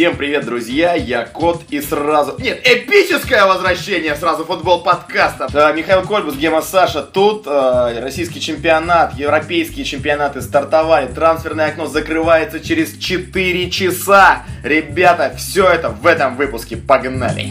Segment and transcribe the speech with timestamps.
[0.00, 2.34] Всем привет, друзья, я Кот и сразу...
[2.38, 5.74] Нет, эпическое возвращение сразу футбол подкаста.
[5.76, 7.46] Михаил Кольбус, Гема Саша тут.
[7.46, 11.06] э, российский чемпионат, европейские чемпионаты стартовали.
[11.12, 14.46] Трансферное окно закрывается через 4 часа.
[14.64, 16.78] Ребята, все это в этом выпуске.
[16.78, 17.50] Погнали!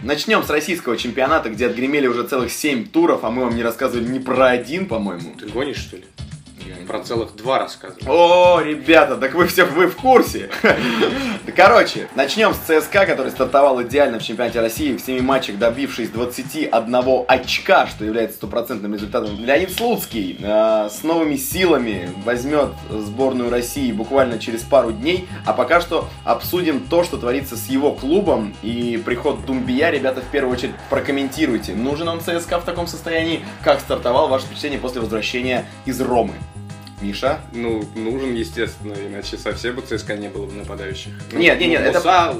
[0.00, 4.08] Начнем с российского чемпионата, где отгремели уже целых 7 туров, а мы вам не рассказывали
[4.08, 5.36] ни про один, по-моему.
[5.38, 6.04] Ты гонишь, что ли?
[6.86, 8.00] Про целых два рассказывал.
[8.06, 10.50] О, ребята, так вы все вы в курсе.
[11.56, 17.24] Короче, начнем с ЦСКА, который стартовал идеально в чемпионате России, в 7 матчах добившись 21
[17.26, 19.38] очка, что является стопроцентным результатом.
[19.38, 25.80] Леонид Слуцкий э, с новыми силами возьмет сборную России буквально через пару дней, а пока
[25.80, 29.90] что обсудим то, что творится с его клубом и приход Думбия.
[29.90, 34.78] Ребята, в первую очередь прокомментируйте, нужен он ЦСКА в таком состоянии, как стартовал ваше впечатление
[34.78, 36.34] после возвращения из Ромы.
[37.00, 37.40] Миша?
[37.52, 41.12] Ну, нужен, естественно, иначе совсем бы ЦСКА не было бы нападающих.
[41.32, 42.36] Ну, Нет, нет, нет, ну, это- Муса,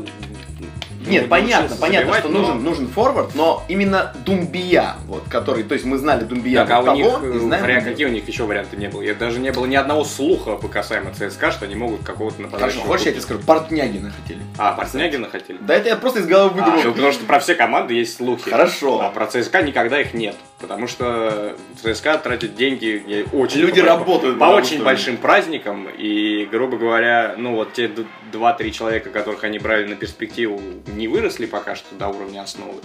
[1.06, 5.62] Нет, ну, понятно, понятно, забивать, что но- нужен, нужен форвард, но именно Думбия, вот, который,
[5.62, 8.06] то есть мы знали Думбия Так, а у них, того, и э, знаем вариант- какие
[8.06, 9.00] у них еще варианты не было?
[9.00, 12.82] Я даже не было ни одного слуха по касаемо ЦСКА, что они могут какого-то нападающего...
[12.82, 14.40] Хорошо, хочешь я тебе скажу, Портнягина хотели.
[14.58, 15.58] А, Портнягина хотели?
[15.62, 16.82] Да это я просто из головы А, выдумал.
[16.84, 18.50] ну, потому что про все команды есть слухи.
[18.50, 19.00] Хорошо.
[19.00, 20.36] А про ЦСКА никогда их нет.
[20.60, 23.60] Потому что ЦСКА тратит деньги очень...
[23.60, 25.86] Люди по- работают, По очень что- большим праздникам.
[25.88, 31.06] И, грубо говоря, ну вот те д- два-три человека, которых они брали на перспективу, не
[31.06, 32.80] выросли пока что до уровня основы.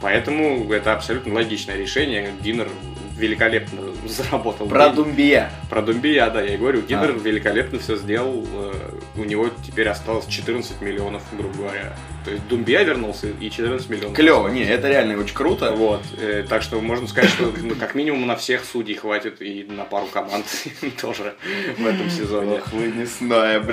[0.00, 2.30] Поэтому это абсолютно логичное решение.
[2.40, 2.68] Динер
[3.18, 4.66] великолепно заработал.
[4.66, 4.96] Про деньги.
[4.96, 5.50] Думбия.
[5.68, 7.18] Про Думбия, да, я и говорю, Гидер А.
[7.18, 8.46] великолепно все сделал.
[8.50, 8.72] э,
[9.16, 11.94] У него теперь осталось 14 миллионов, грубо говоря.
[12.24, 14.16] То есть Думбия вернулся и 14 миллионов.
[14.16, 15.72] Клево, не, это реально очень круто.
[15.72, 19.64] Вот, э, так что можно сказать, что ну, как минимум на всех судей хватит и
[19.64, 20.44] на пару команд
[21.00, 21.34] тоже
[21.78, 22.58] в этом сезоне.
[22.58, 23.66] Ох, вы мясная Вот,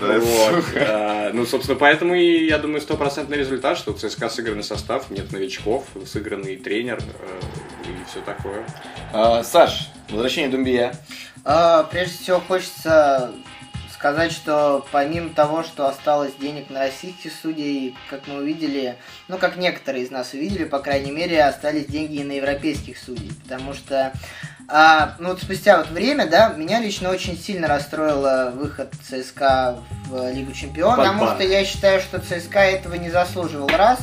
[0.00, 0.20] блюдо.
[0.20, 0.64] вот.
[0.76, 5.32] А, Ну, собственно, поэтому и, я думаю, стопроцентный результат, что у ЦСКА сыгранный состав, нет
[5.32, 8.66] новичков, сыгранный тренер э, и все такое.
[9.12, 10.94] А, Саш, возвращение Думбия.
[11.44, 13.32] А, Прежде всего хочется
[13.96, 18.96] сказать, что помимо того, что осталось денег на российских судей, как мы увидели,
[19.28, 23.32] ну как некоторые из нас увидели, по крайней мере, остались деньги и на европейских судей,
[23.42, 24.12] потому что
[24.68, 30.32] а, ну вот спустя вот время, да, меня лично очень сильно расстроил выход ЦСКА в
[30.32, 33.68] Лигу Чемпионов, потому что я считаю, что ЦСКА этого не заслуживал.
[33.68, 34.00] Раз,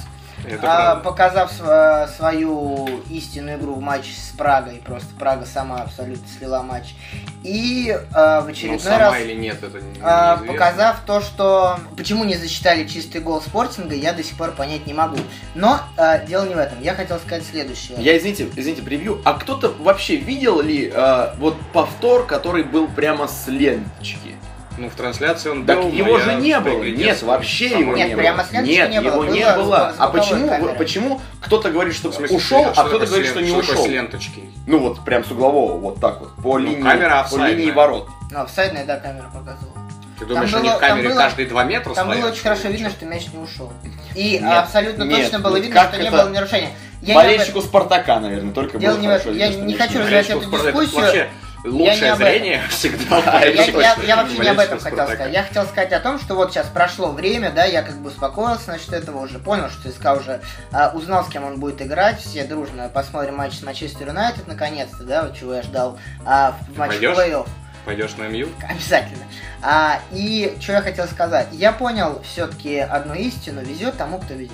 [0.61, 6.61] а, показав св- свою истинную игру в матче с Прагой, просто Прага сама абсолютно слила
[6.61, 6.95] матч.
[7.43, 11.79] И а, в Ну, очередной сама раз или нет, это не- а, показав то, что
[11.97, 15.17] почему не засчитали чистый гол спортинга, я до сих пор понять не могу.
[15.55, 16.81] Но а, дело не в этом.
[16.81, 17.97] Я хотел сказать следующее.
[17.99, 19.21] Я, извините, извините, превью.
[19.25, 24.35] А кто-то вообще видел ли э, вот повтор, который был прямо с ленточки?
[24.77, 26.79] Ну, в трансляции он Так был, его я же не было.
[26.79, 28.45] приглядел, Нет, вообще его по-моему, Нет, не прямо было.
[28.47, 29.93] с ленточки Нет, не было, его не было было.
[29.97, 30.73] А почему, камеры.
[30.75, 33.85] почему кто-то говорит, что смысле, ушел, что а кто-то говорит, что не что ушел?
[33.85, 34.43] с ленточкой?
[34.65, 38.09] Ну вот прям с углового, вот так вот, по Ну, линии, камера по линии ворот.
[38.31, 39.73] Ну, офсайдная, да, камера показывала.
[40.19, 42.39] Ты думаешь, Там они было- в камере было- каждые два метра Там было стоят, очень
[42.39, 43.05] что ли, хорошо видно, что?
[43.05, 43.73] мяч не ушел.
[44.15, 46.69] И Нет, абсолютно нет, точно было вот видно, что не было нарушения.
[47.01, 49.31] Я Болельщику Спартака, наверное, только было хорошо.
[49.31, 51.27] Я видно, что не хочу развивать эту дискуссию.
[51.63, 52.17] Лучшее этом.
[52.17, 53.41] зрение всегда.
[53.43, 55.13] Я, я- я- я вообще не об этом болельщиков хотел Спартака.
[55.15, 55.33] сказать.
[55.33, 58.69] Я хотел сказать о том, что вот сейчас прошло время, да, я как бы успокоился
[58.71, 60.41] насчет этого, уже понял, что ЦСКА уже
[60.71, 62.19] а, узнал, с кем он будет играть.
[62.19, 66.77] Все дружно посмотрим матч с Манчестер Юнайтед, наконец-то, да, вот чего я ждал а, в
[66.77, 67.17] матче Пойдешь?
[67.17, 67.47] плей-офф.
[67.85, 68.47] Пойдешь на МЮ?
[68.69, 69.23] Обязательно.
[69.61, 71.47] А, и что я хотел сказать.
[71.51, 73.61] Я понял все-таки одну истину.
[73.61, 74.53] Везет тому, кто везет.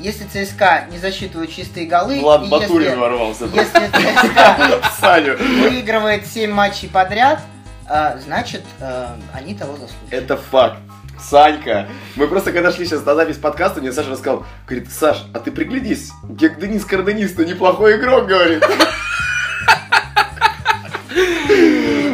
[0.00, 3.44] Если ЦСКА не засчитывают чистые голы, Влад и Батурин если, ворвался.
[3.46, 7.40] если ЦСКА выигрывает 7 матчей подряд,
[7.88, 10.12] а, значит, а, они того заслуживают.
[10.12, 10.78] Это факт.
[11.18, 15.38] Санька, мы просто когда шли сейчас на запись подкаста, мне Саша рассказал, говорит, Саш, а
[15.38, 18.62] ты приглядись, Гек Денис Карданис-то неплохой игрок, говорит.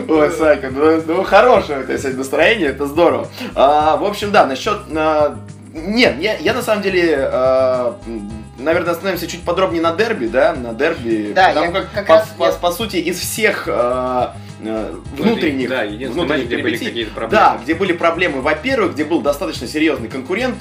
[0.09, 3.27] Ой, Санька, ну, ну хорошее у тебя сегодня настроение, это здорово.
[3.57, 4.79] А, в общем, да, насчет...
[4.95, 5.37] а,
[5.73, 7.13] нет, я, я на самом деле,
[8.07, 11.33] м, наверное, остановимся чуть подробнее на дерби, да, на дерби.
[11.35, 14.95] Да, потому я как, как по, раз- по- я- по сути, из всех а, а,
[15.17, 17.31] внутренних, Да, внутренних где были какие-то проблемы.
[17.45, 20.57] да, где были проблемы, во-первых, где был достаточно серьезный конкурент,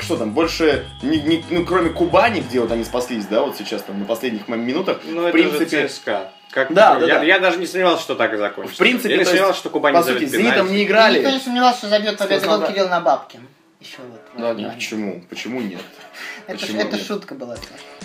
[0.00, 3.82] что там, больше, не, не- ну, кроме Кубани, где вот они спаслись, да, вот сейчас
[3.82, 6.30] там на последних минутах, Ну, в это принципе, же ЦСКА.
[6.50, 7.22] Как, Да, я, да, да.
[7.24, 8.76] я даже не сомневался, что так и закончится.
[8.76, 11.18] В принципе, я не сомневался, что Кубань по забьет сути, с Зенитом не играли.
[11.18, 12.66] Никто не сомневался, что забьет победу.
[12.68, 13.40] Кирилл на Бабкин.
[13.84, 14.20] Еще вот.
[14.38, 14.74] Да, нет, да.
[14.74, 15.22] почему?
[15.28, 15.82] Почему нет?
[16.46, 17.06] Это, почему это нет?
[17.06, 17.54] шутка была.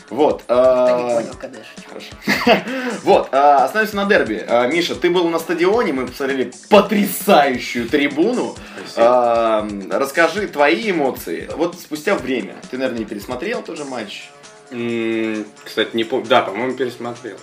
[0.09, 0.39] Вот.
[0.39, 1.59] Ты не а, понял, когда.
[1.87, 2.09] Хорошо.
[3.03, 4.43] Вот, а, остановимся на дерби.
[4.45, 8.57] А, Миша, ты был на стадионе, мы посмотрели потрясающую трибуну.
[8.87, 9.05] Спасибо.
[9.07, 11.49] А, Расскажи твои эмоции.
[11.55, 14.29] Вот спустя время, ты, наверное, не пересмотрел тоже матч?
[14.69, 16.27] Кстати, не помню.
[16.27, 17.37] Да, по-моему, пересмотрел.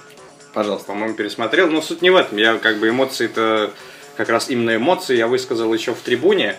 [0.52, 0.88] Пожалуйста.
[0.88, 1.70] По-моему, пересмотрел.
[1.70, 2.36] Но суть не в этом.
[2.36, 3.72] Я как бы эмоции-то,
[4.18, 6.56] как раз именно эмоции я высказал еще в трибуне.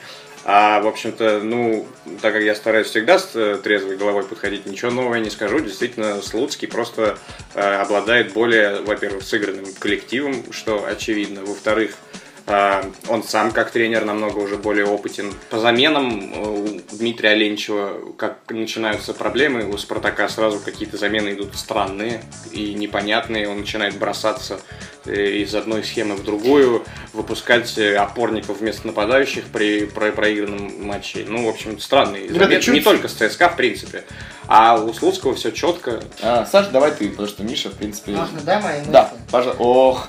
[0.49, 1.85] А, в общем-то, ну,
[2.21, 5.59] так как я стараюсь всегда с э, трезвой головой подходить, ничего нового я не скажу.
[5.59, 7.17] Действительно, Слуцкий просто
[7.53, 11.43] э, обладает более, во-первых, сыгранным коллективом, что очевидно.
[11.43, 11.97] Во-вторых,
[12.45, 15.33] э, он сам как тренер намного уже более опытен.
[15.49, 21.57] По заменам э, у Дмитрия Оленчева, как начинаются проблемы, у Спартака сразу какие-то замены идут
[21.57, 22.23] странные
[22.53, 23.49] и непонятные.
[23.49, 24.61] Он начинает бросаться
[25.07, 26.83] из одной схемы в другую,
[27.13, 31.25] выпускать э, опорников вместо нападающих при про- проигранном матче.
[31.27, 32.61] Ну, в общем, странные Ребята, замены.
[32.61, 34.03] чуть- Не только с ЦСКА, в принципе.
[34.49, 36.01] А у Слуцкого все четко.
[36.21, 38.11] А, Саша, давай ты, потому что Миша, в принципе...
[38.13, 38.91] Можно, да, мои мысли?
[38.91, 39.61] Да, пожалуйста.
[39.63, 40.07] Ох,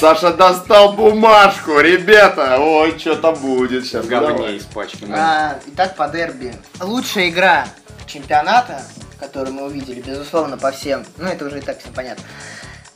[0.00, 2.58] Саша достал бумажку, ребята.
[2.58, 4.06] Ой, что-то будет сейчас.
[4.06, 5.12] Говне испачкан.
[5.14, 6.52] А, итак, по дерби.
[6.80, 7.68] Лучшая игра
[8.06, 8.82] чемпионата,
[9.20, 11.04] которую мы увидели, безусловно, по всем.
[11.16, 12.24] Ну, это уже и так всем понятно.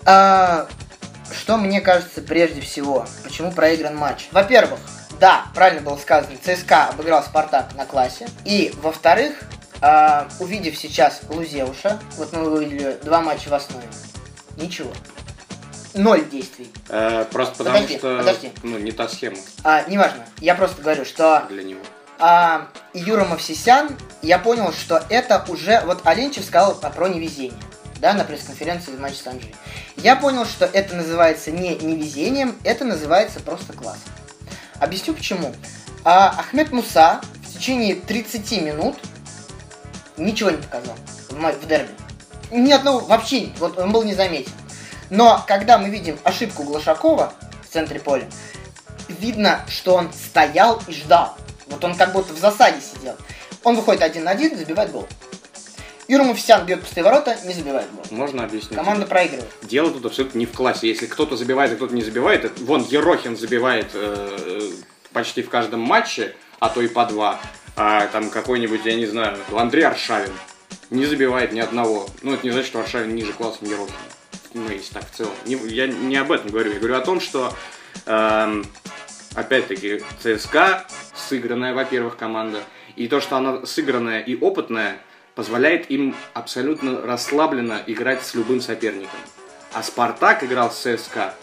[0.04, 0.66] А,
[1.32, 3.06] что мне кажется прежде всего?
[3.24, 4.28] Почему проигран матч?
[4.32, 4.80] Во-первых,
[5.20, 8.28] да, правильно было сказано, ЦСКА обыграл Спартак на классе.
[8.44, 9.34] И, во-вторых,
[9.80, 13.86] а, увидев сейчас Лузеуша, вот мы увидели два матча в основе,
[14.56, 14.90] ничего.
[15.94, 16.72] Ноль действий.
[16.88, 18.52] Э, просто потому Подожди, что подожди.
[18.62, 21.80] ну, не та схема А, неважно, я просто говорю, что для него.
[22.18, 23.90] а, Юра Мовсисян,
[24.22, 25.82] я понял, что это уже...
[25.84, 27.58] Вот Оленчев сказал про невезение,
[28.00, 29.52] да, на пресс-конференции в матче с Анжи.
[30.02, 33.98] Я понял, что это называется не невезением, это называется просто класс.
[34.80, 35.54] Объясню почему.
[36.02, 38.96] А, Ахмед Муса в течение 30 минут
[40.16, 40.96] ничего не показал
[41.28, 41.92] в, в дерби.
[42.50, 44.50] Ни одного, вообще, вот он был незаметен.
[45.08, 47.32] Но когда мы видим ошибку Глашакова
[47.62, 48.26] в центре поля,
[49.06, 51.36] видно, что он стоял и ждал.
[51.68, 53.16] Вот он как будто в засаде сидел.
[53.62, 55.06] Он выходит один на один, забивает гол.
[56.08, 58.04] Юра Муфисян бьет пустые ворота, не забивает гол.
[58.10, 58.74] Можно объяснить?
[58.74, 59.48] Команда проигрывает.
[59.62, 60.88] Дело тут абсолютно не в классе.
[60.88, 64.70] Если кто-то забивает, а кто-то не забивает, это- вон Ерохин забивает э,
[65.12, 67.40] почти в каждом матче, а то и по два.
[67.76, 70.32] А там какой-нибудь, я не знаю, Андрей Аршавин
[70.90, 72.06] не забивает ни одного.
[72.22, 73.96] Ну, это не значит, что Аршавин ниже классом Ерохина.
[74.54, 75.32] Ну, если так в целом.
[75.46, 76.72] Не- я не об этом говорю.
[76.72, 77.54] Я говорю о том, что
[78.06, 78.66] эм,
[79.34, 80.84] опять-таки ЦСКА
[81.14, 82.60] сыгранная, во-первых, команда.
[82.96, 84.98] И то, что она сыгранная и опытная,
[85.34, 89.18] позволяет им абсолютно расслабленно играть с любым соперником.
[89.72, 91.34] А Спартак играл с ЦСКА,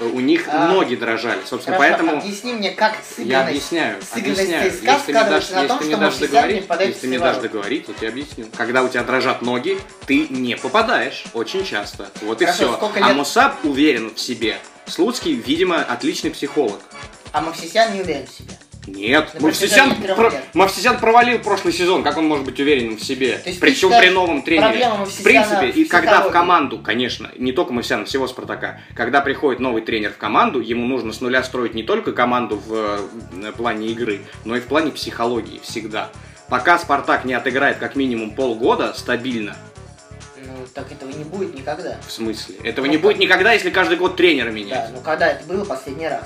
[0.00, 1.40] э, у них А, ноги дрожали.
[1.44, 3.98] Собственно, Хорошо, поэтому объясни мне, как сыгранность, я объясняю.
[4.12, 4.70] объясняю.
[4.70, 7.84] ЦСКА Если ты мне дашь, на том, если мне дашь договорить, если мне дашь договорить,
[7.88, 8.46] я тебе объясню.
[8.56, 12.08] Когда у тебя дрожат ноги, ты не попадаешь очень часто.
[12.22, 12.76] Вот и Хорошо, все.
[12.76, 14.58] сколько А лет- Мусаб уверен в себе.
[14.86, 16.80] Слуцкий, видимо, отличный психолог.
[17.32, 18.54] А Мовсисян не уверен в себе.
[18.88, 20.32] Нет, На Мавсисян, про-.
[20.54, 23.40] Мавсисян провалил прошлый сезон, как он может быть уверенным в себе?
[23.60, 24.88] Причем при новом тренере.
[25.04, 29.60] В принципе, в и когда в команду, конечно, не только Мавсисяна, всего Спартака, когда приходит
[29.60, 33.00] новый тренер в команду, ему нужно с нуля строить не только команду в
[33.42, 36.10] э, плане игры, но и в плане психологии всегда.
[36.48, 39.54] Пока Спартак не отыграет как минимум полгода стабильно,
[40.36, 41.98] Ну, так этого не будет никогда.
[42.06, 43.02] в смысле, этого Ну, не как?
[43.02, 44.90] будет никогда, если каждый год тренера Да, менять.
[44.94, 46.22] ну когда это было последний раз?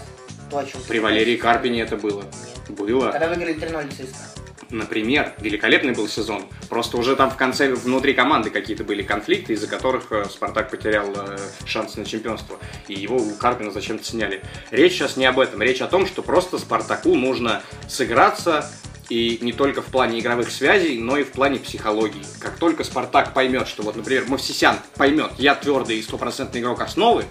[0.50, 0.98] То, о чем При.
[1.00, 2.20] Валерии Карпине это было.
[2.22, 2.51] Нет.
[2.68, 3.10] Было.
[3.10, 4.42] Когда выиграли 3-0 ЦСКА.
[4.70, 6.46] Например, великолепный был сезон.
[6.70, 11.12] Просто уже там в конце внутри команды какие-то были конфликты, из-за которых э, Спартак потерял
[11.14, 12.58] э, шанс на чемпионство.
[12.88, 14.42] И его у Карпина зачем-то сняли.
[14.70, 15.60] Речь сейчас не об этом.
[15.60, 18.70] Речь о том, что просто Спартаку нужно сыграться
[19.10, 22.24] и не только в плане игровых связей, но и в плане психологии.
[22.40, 27.24] Как только Спартак поймет, что вот, например, Мовсисян поймет, я твердый и стопроцентный игрок основы,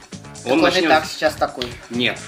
[0.43, 0.89] Так он он и начнет...
[0.89, 1.65] так сейчас такой.
[1.89, 2.19] Нет.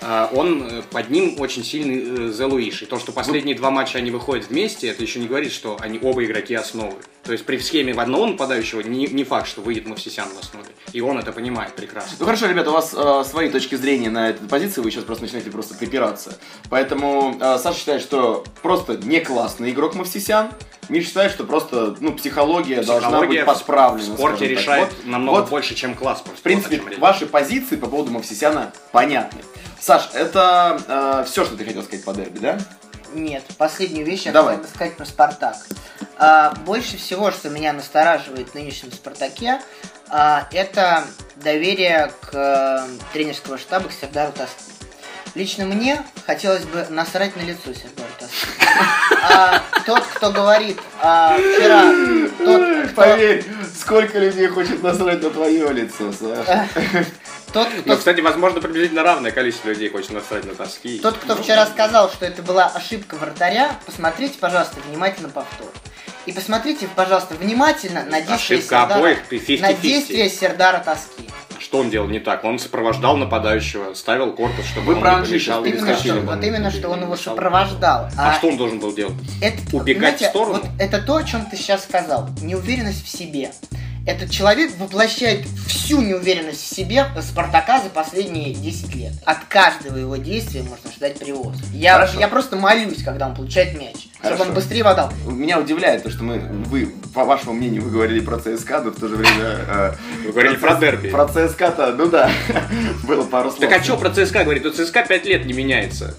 [0.00, 2.82] А, Он э, под ним очень сильный э, Зе Луиш.
[2.82, 5.98] И то, что последние два матча они выходят вместе, это еще не говорит, что они
[6.00, 6.94] оба игроки основы.
[7.24, 10.68] То есть при схеме в одного нападающего не, не факт, что выйдет Мовсисян в основе.
[10.92, 12.16] И он это понимает прекрасно.
[12.20, 15.24] Ну хорошо, ребята, у вас э, свои точки зрения на этой позиции, вы сейчас просто
[15.24, 16.38] начинаете просто припираться.
[16.70, 20.50] Поэтому э, Саша считает, что просто не классный игрок Мавсисян.
[20.88, 24.14] Миша считает, что просто ну, психология, должна Психология быть подправлена.
[24.14, 24.50] в спорте так.
[24.50, 26.22] решает Вот- намного вот, больше, чем класс.
[26.24, 29.40] В принципе, ваши позиции по поводу Мавсисяна понятны.
[29.80, 32.58] Саш, это все, что ты хотел сказать по дерби, да?
[33.14, 34.56] Нет, последнюю вещь я Давай.
[34.56, 35.56] хотел сказать про Спартак.
[36.18, 39.60] А, больше всего, что меня настораживает в нынешнем Спартаке,
[40.08, 41.04] а, это
[41.36, 44.62] доверие к э, тренерского штаба к Сердару Таску.
[45.36, 48.36] Лично мне хотелось бы насрать на лицо Сердару Таску.
[49.22, 51.82] а, тот, кто говорит а, вчера,
[52.38, 52.94] тот, кто...
[52.96, 53.44] Поверь,
[53.78, 56.68] сколько людей хочет насрать на твое лицо, Саша.
[57.52, 60.98] Тот, Ну, кто, кстати, возможно, приблизительно равное количество людей хочет насрать на тоски.
[60.98, 65.68] тот, кто вчера сказал, что это была ошибка вратаря, посмотрите, пожалуйста, внимательно повтор.
[66.26, 69.60] И посмотрите, пожалуйста, внимательно на действия Ошибка Сердара, обоих, 50-50.
[69.62, 71.28] на действия Сердара Тоски.
[71.58, 72.44] Что он делал не так?
[72.44, 75.64] Он сопровождал нападающего, ставил корпус, чтобы Вы он про не помешал.
[75.64, 78.08] сейчас Именно что, вот именно, что он его сопровождал.
[78.16, 79.14] А что он должен был делать?
[79.40, 80.60] Это, Убегать в сторону?
[80.60, 82.28] Вот это то, о чем ты сейчас сказал.
[82.42, 83.50] Неуверенность в себе.
[84.08, 89.12] Этот человек воплощает всю неуверенность в себе Спартака за последние 10 лет.
[89.26, 91.54] От каждого его действия можно ждать привоз.
[91.74, 92.18] Я, Хорошо.
[92.18, 93.96] я просто молюсь, когда он получает мяч.
[94.14, 94.42] Чтобы Хорошо.
[94.44, 95.12] он быстрее водал.
[95.26, 98.98] Меня удивляет то, что мы, вы, по вашему мнению, вы говорили про ЦСКА, но в
[98.98, 99.44] то же время...
[99.68, 99.92] э,
[100.24, 101.10] Вы говорили про дерби.
[101.10, 102.30] Про ЦСКА-то, ну да,
[103.02, 103.60] было пару слов.
[103.60, 104.64] Так а что про ЦСКА говорит?
[104.64, 106.16] У ЦСКА 5 лет не меняется.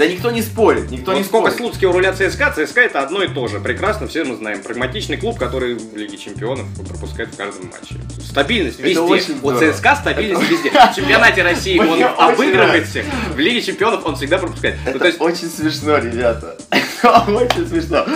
[0.00, 1.58] Да никто не спорит, никто вот не сколько спорит.
[1.58, 3.60] Слуцкий у руля ЦСКА, ЦСКА это одно и то же.
[3.60, 4.62] Прекрасно, все мы знаем.
[4.62, 7.96] Прагматичный клуб, который в Лиге Чемпионов пропускает в каждом матче.
[8.26, 9.00] Стабильность Это везде.
[9.00, 9.72] очень У здорово.
[9.74, 10.70] ЦСКА стабильность везде.
[10.70, 13.04] В чемпионате России он обыгрывает всех.
[13.34, 14.76] В Лиге Чемпионов он всегда пропускает.
[14.86, 16.56] Ну, Это то есть очень смешно, ребята.
[17.02, 18.06] Очень смешно.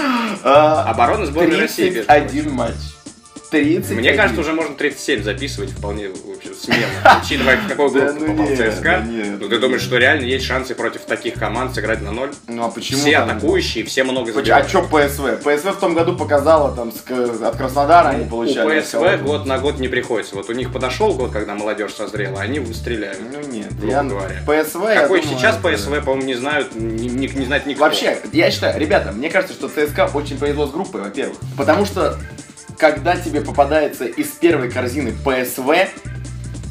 [0.42, 1.90] А, оборона сборной России.
[1.90, 2.74] 31 матч.
[3.50, 3.90] 30.
[3.96, 8.46] Мне кажется, уже можно 37 записывать вполне вообще смело, учитывая, в какую группу ну попал
[8.56, 9.04] ЦСКА.
[9.40, 12.30] Ну ты думаешь, что реально есть шансы против таких команд сыграть на ноль?
[12.48, 14.68] Ну а почему Все атакующие, все много Поч- А забивают.
[14.68, 15.42] что ПСВ?
[15.44, 16.92] ПСВ в том году показала там
[17.42, 18.78] от Краснодара они У получали.
[18.78, 20.34] от ПСВ год на год не приходится.
[20.34, 23.18] Вот у них подошел год, когда молодежь созрела, они стреляют.
[23.32, 24.36] Ну нет, я говоря.
[24.46, 24.82] ПСВ.
[24.94, 27.84] Какой сейчас ПСВ, по-моему, не знают, не знает никто.
[27.84, 31.36] Вообще, я считаю, ребята, мне кажется, что ЦСКА очень повезло с группой, во-первых.
[31.56, 32.18] Потому что,
[32.78, 35.88] когда тебе попадается из первой корзины ПСВ,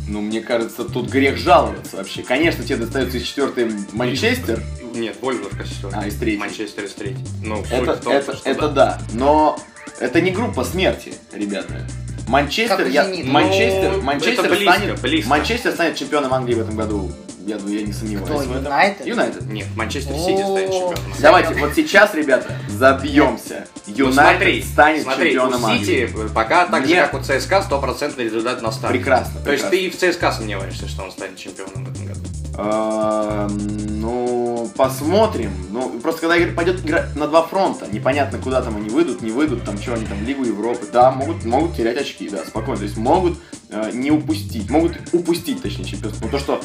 [0.07, 2.23] ну, мне кажется, тут грех жаловаться вообще.
[2.23, 4.61] Конечно, тебе достается из четвертой Манчестер.
[4.93, 5.99] Нет, Вольсбург четвертый.
[5.99, 6.39] А, из третьей.
[6.39, 7.25] Манчестер из третьей.
[7.43, 9.01] Ну, Это, том, это, что это да.
[9.13, 9.57] Но
[9.99, 11.87] это не группа смерти, ребята.
[12.27, 13.05] Манчестер, Как я.
[13.25, 15.29] Манчестер, Ну, Манчестер это близко, станет, близко.
[15.29, 17.11] Манчестер станет чемпионом Англии в этом году.
[17.45, 18.29] Я, думаю, я не сомневаюсь.
[18.29, 18.63] Кто, в этом.
[18.63, 19.05] Юнайтед?
[19.05, 19.45] Юнайтед.
[19.47, 20.95] Нет, Манчестер Сити станет чемпионом.
[21.19, 23.67] Давайте, вот сейчас, ребята, забьемся.
[23.85, 26.07] Ну, Юнайтед станет смотри, чемпионом Англии.
[26.07, 28.97] Сити пока так же, как у ЦСКА, стопроцентный результат на старте.
[28.97, 32.19] Прекрасно, То есть ты и в ЦСКА сомневаешься, что он станет чемпионом в этом году?
[32.55, 35.51] А, Ну, посмотрим.
[35.71, 39.31] Ну, просто когда игра пойдет игра на два фронта, непонятно, куда там они выйдут, не
[39.31, 42.77] выйдут, там что они там, Лигу Европы, да, могут, могут терять очки, да, спокойно.
[42.77, 43.37] То есть могут
[43.69, 46.25] э, не упустить, могут упустить, точнее, чемпионство.
[46.25, 46.61] Но то, что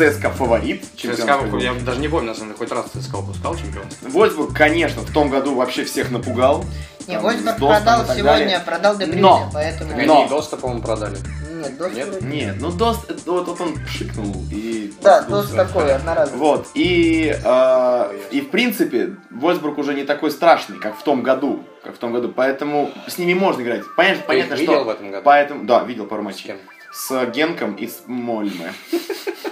[0.00, 4.08] ЦСКА фаворит ЦСКА, я даже не помню, на самом деле, хоть раз ЦСКА упускал чемпионство.
[4.08, 6.64] Вольсбург, конечно, в том году вообще всех напугал.
[7.06, 8.60] Не, Там, Вольсбург с продал сегодня, далее.
[8.60, 9.50] продал Дебрюзе, Но.
[9.52, 9.90] поэтому...
[9.90, 10.20] Так Но.
[10.20, 11.18] они Доста, по-моему, продали.
[11.52, 12.22] Нет, Дост Нет?
[12.22, 14.94] Нет, ну Дост, это вот, вот он пшикнул и...
[15.02, 15.22] Да.
[15.22, 16.38] Дост такой, одноразовый.
[16.38, 21.64] Вот, и, э, и в принципе, Вольсбург уже не такой страшный, как в том году,
[21.84, 23.82] как в том году, поэтому с ними можно играть.
[23.96, 24.84] Понятно, Ты их понятно видел что...
[24.84, 25.22] в этом году?
[25.24, 26.44] Поэтому, да, видел пару С матчей.
[26.46, 26.56] кем?
[26.92, 28.72] С Генком и с Мольме.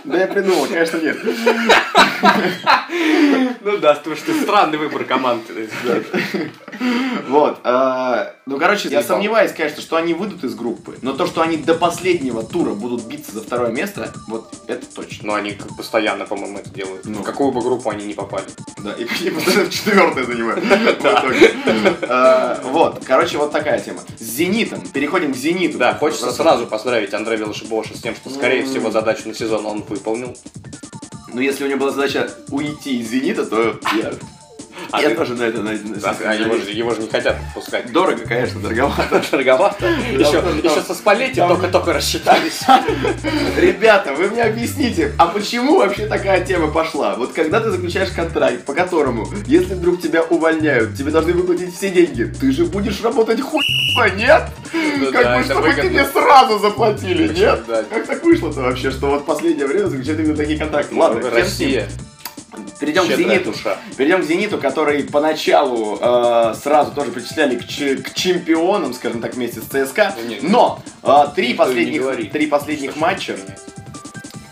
[0.05, 1.19] Да я придумал, конечно, нет.
[3.79, 5.45] Ну да, потому что странный выбор команд.
[7.29, 7.61] Вот.
[7.63, 11.59] э, Ну, короче, я сомневаюсь, конечно, что они выйдут из группы, но то, что они
[11.59, 15.29] до последнего тура будут биться за второе место, вот это точно.
[15.29, 17.05] Но они постоянно, по-моему, это делают.
[17.05, 17.21] Ну.
[17.21, 18.47] В какую бы группу они не попали.
[18.79, 20.65] Да, и и постоянно четвертое занимают.
[22.65, 24.01] Вот, короче, вот такая тема.
[24.19, 24.81] С Зенитом.
[24.81, 25.79] Переходим к Зениту.
[25.79, 29.83] Да, хочется сразу поздравить Андрея Велошибоша с тем, что, скорее всего, задачу на сезон он
[29.83, 30.37] выполнил.
[31.33, 34.13] Ну, если у него была задача уйти из Зенита, то я,
[34.91, 37.09] А я ты- тоже на это на, на- Да, а его же, его же не
[37.09, 37.93] хотят пускать.
[37.93, 39.23] Дорого, конечно, дороговато.
[39.31, 39.87] Дороговато.
[39.87, 42.61] Еще, там- еще со Спалетти только-только рассчитались.
[43.57, 47.15] Ребята, вы мне объясните, а почему вообще такая тема пошла?
[47.17, 51.91] Вот когда ты заключаешь контракт, по которому, если вдруг тебя увольняют, тебе должны выплатить все
[51.91, 53.63] деньги, ты же будешь работать хуй,
[54.17, 54.45] нет?
[54.73, 55.83] Ну как да, бы, чтобы выгодно.
[55.91, 57.65] тебе сразу заплатили, нет?
[57.67, 57.83] да.
[57.85, 60.95] Как так вышло-то вообще, что вот в последнее время заключают именно такие контракты?
[60.95, 61.33] Ладно, ним.
[61.33, 61.89] Россия.
[62.81, 63.53] Перейдем к Зениту.
[63.53, 63.77] душа.
[63.97, 69.35] Перейдем к Зениту, который поначалу э, сразу тоже причисляли к, ч- к чемпионам, скажем так,
[69.35, 70.15] вместе с ЦСКА.
[70.23, 70.43] Ну, нет.
[70.43, 73.37] Но э, три последних, три последних Что матча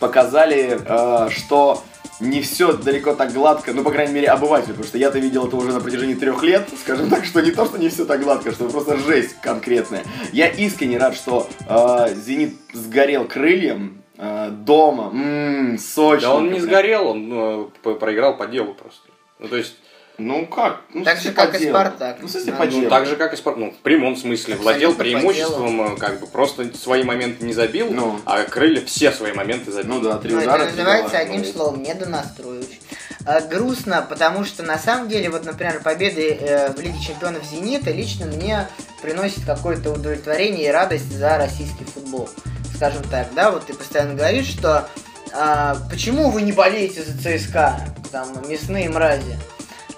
[0.00, 1.82] показали, э, что
[2.20, 5.56] не все далеко так гладко, ну, по крайней мере, обывателю, потому что я-то видел это
[5.56, 8.52] уже на протяжении трех лет, скажем так, что не то, что не все так гладко,
[8.52, 10.02] что просто жесть конкретная.
[10.32, 16.28] Я искренне рад, что э, Зенит сгорел крыльем дома, м сочно.
[16.28, 19.02] Да он не сгорел, он ну, проиграл по делу просто.
[19.38, 19.74] Ну, то есть,
[20.18, 20.80] Ну как?
[20.94, 21.68] Ну, Так же, как и.
[21.68, 22.16] Спартак.
[22.22, 22.88] Ну, смысле, Да, по ну, делу.
[22.88, 26.20] так же, как и спорт, ну, в прямом смысле, владел Абсолютно по преимуществом, э, как
[26.20, 28.18] бы просто свои моменты не забил, Ну.
[28.24, 29.96] а крылья все свои моменты забил.
[29.96, 30.62] Ну да, три Ну, удара.
[30.62, 32.80] это называется одним Ну, словом недонастроивающий.
[33.26, 37.90] э, грустно, потому что на самом деле, вот, например, победы э, в Лиге Чемпионов Зенита
[37.90, 38.68] лично мне
[39.02, 42.30] приносит какое-то удовлетворение и радость за российский футбол.
[42.76, 44.86] Скажем так, да, вот ты постоянно говоришь, что
[45.32, 47.80] а, почему вы не болеете за ЦСКА,
[48.12, 49.38] там, мясные мрази?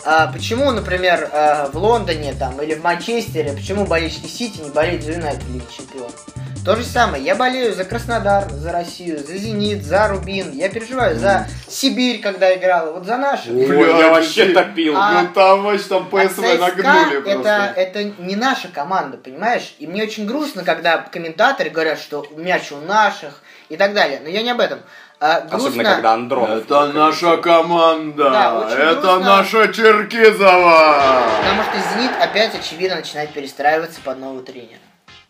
[0.05, 5.03] А почему, например, а, в Лондоне там или в Манчестере, почему болельщики Сити не болеют
[5.03, 6.25] за Юнайтед в Лиге Чемпионов?
[6.69, 11.19] То же самое, я болею за Краснодар, за Россию, за Зенит, за Рубин, я переживаю
[11.19, 13.51] за Сибирь, когда играла, вот за наши.
[13.51, 14.95] Ой, Бля, я вообще ты- топил.
[14.95, 17.73] А- Ну там вообще там А ПСВ ЦСКА нагнули это, просто.
[17.75, 19.77] это не наша команда, понимаешь?
[19.79, 24.21] И мне очень грустно, когда комментаторы говорят, что мяч у наших и так далее.
[24.23, 24.81] Но я не об этом.
[25.21, 26.65] А, грустно, Особенно, когда Андронов.
[26.65, 29.19] Это наша команда, Да, очень это грустно.
[29.21, 31.23] наша Черкизова.
[31.41, 34.81] Потому что «Зенит» опять, очевидно, начинает перестраиваться под нового тренера.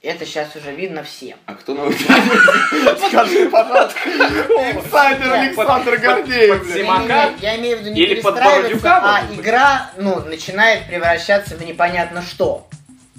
[0.01, 1.37] Это сейчас уже видно всем.
[1.47, 2.97] А кто новый тренер?
[3.09, 3.99] Скажи, пожалуйста.
[4.07, 7.43] Инсайдер Александр Гордеев.
[7.43, 12.69] Я имею, в виду не перестраиваться, а игра, ну, начинает превращаться в непонятно что.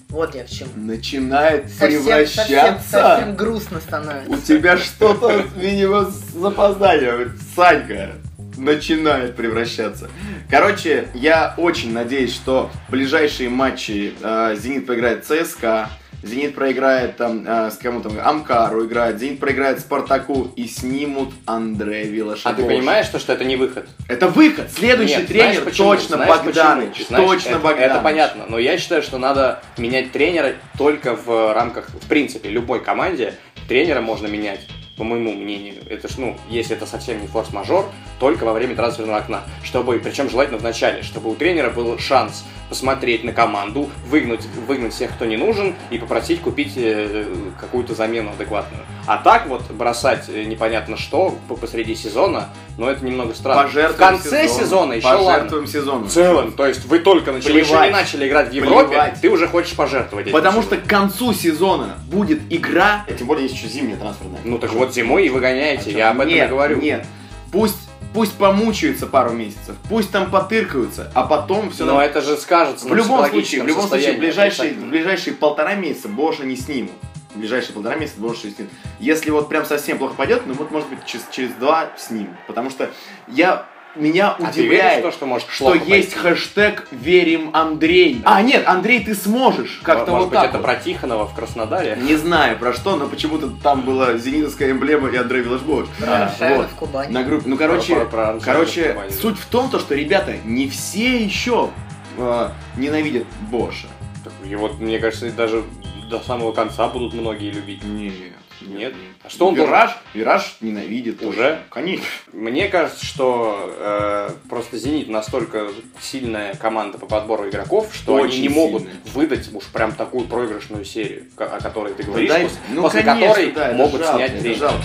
[0.07, 0.69] Вот я к чему.
[0.75, 2.89] Начинает Совсем, совсем, превращаться.
[2.89, 4.31] совсем грустно становится.
[4.31, 7.37] У тебя что-то, видимо, с запозданием.
[7.55, 8.13] Санька
[8.57, 10.09] начинает превращаться.
[10.49, 15.89] Короче, я очень надеюсь, что в ближайшие матчи э, Зенит поиграет с ЦСКА,
[16.21, 22.03] Зенит проиграет там э, с кому там Амкару играет, Зенит проиграет Спартаку и снимут Андрея
[22.05, 22.55] А Вилашакова.
[22.55, 23.87] ты понимаешь, что, что это не выход?
[24.07, 24.69] Это выход.
[24.71, 25.93] Следующий Нет, тренер почему?
[25.93, 26.89] точно Знаешь Богданович.
[26.91, 27.07] почему?
[27.07, 27.91] Знаешь, Точно это, Богданович.
[27.91, 32.81] Это понятно, но я считаю, что надо менять тренера только в рамках, в принципе, любой
[32.83, 33.33] команде
[33.67, 34.61] тренера можно менять.
[34.97, 37.85] По моему мнению, это ж, ну, если это совсем не форс-мажор,
[38.19, 39.43] только во время трансферного окна.
[39.63, 44.93] Чтобы, причем желательно в начале, чтобы у тренера был шанс посмотреть на команду, выгнать, выгнать
[44.93, 47.25] всех, кто не нужен, и попросить купить э,
[47.59, 48.83] какую-то замену адекватную.
[49.07, 53.63] А так вот бросать э, непонятно что по- посреди сезона, ну это немного странно.
[53.63, 54.59] Пожертвуем в конце сезон.
[54.63, 55.65] сезона еще ладно.
[55.65, 56.03] Сезоном.
[56.03, 57.87] В целом, то есть вы только начали, вы еще Плевать.
[57.89, 59.19] не начали играть в Европе, Плевать.
[59.19, 63.67] ты уже хочешь пожертвовать Потому что к концу сезона будет игра, тем более есть еще
[63.67, 64.41] зимняя трансферная.
[64.43, 66.79] Ну так вот зимой и выгоняете, я об этом нет, и говорю.
[66.79, 67.05] Нет,
[67.51, 72.85] пусть, пусть помучаются пару месяцев, пусть там потыркаются, а потом все Но это же скажется
[72.85, 76.55] В на любом случае, в любом случае, в ближайшие, в ближайшие полтора месяца Боша не
[76.55, 76.91] снимут.
[77.33, 78.71] В ближайшие полтора месяца Боша не снимут.
[78.99, 82.35] Если вот прям совсем плохо пойдет, ну вот может быть через, через два снимут.
[82.47, 82.89] Потому что
[83.27, 88.21] я меня А ты веришь удивляет, то, что может что есть хэштег «Верим Андрей».
[88.23, 89.79] А, нет, Андрей, ты сможешь.
[89.83, 90.63] Как-то Может вот быть, так это вот.
[90.65, 91.97] про Тихонова в Краснодаре?
[92.01, 95.87] Не знаю про что, но почему-то там была зенитовская эмблема и Андрей Вилашбович.
[95.99, 96.67] Да, вот.
[96.67, 97.11] в Кубани.
[97.11, 97.49] На группе.
[97.49, 100.69] Ну, короче, Про- про- про короче, в Кубани, суть в том, то, что ребята не
[100.69, 101.69] все еще
[102.17, 103.87] э, ненавидят Боша.
[104.23, 105.63] Так, И вот, мне кажется, даже
[106.09, 107.83] до самого конца будут многие любить.
[107.83, 108.13] Нет.
[108.61, 108.93] Нет?
[109.23, 109.97] А что он Вираж?
[110.13, 111.21] Вираж ненавидит.
[111.23, 111.59] Уже?
[111.69, 112.05] Конечно.
[112.33, 115.69] Мне кажется, что э, просто Зенит настолько
[116.01, 118.97] сильная команда по подбору игроков, что они Очень не могут сильная.
[119.13, 123.27] выдать уж прям такую проигрышную серию, о которой ты говоришь, Дай- после, ну, после конечно,
[123.29, 124.83] которой да, могут жалко, снять жалко.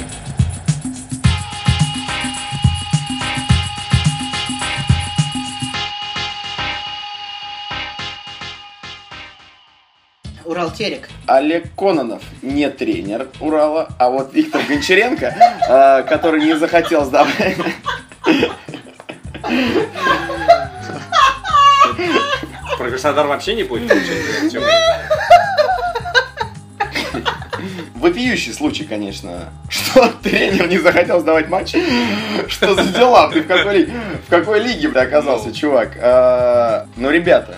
[10.55, 11.09] Урал Терек.
[11.27, 15.35] Олег Кононов не тренер Урала, а вот Виктор Гончаренко,
[15.69, 17.57] э, который не захотел сдавать.
[22.79, 23.93] Про Краснодар вообще не будет?
[27.97, 31.75] Вопиющий случай, конечно, что тренер не захотел сдавать матч.
[32.47, 33.29] Что за дела?
[33.33, 35.55] Ты в какой, в какой лиге, бля, оказался, Ну.
[35.55, 35.99] чувак?
[36.01, 37.57] А, Ну, ребята,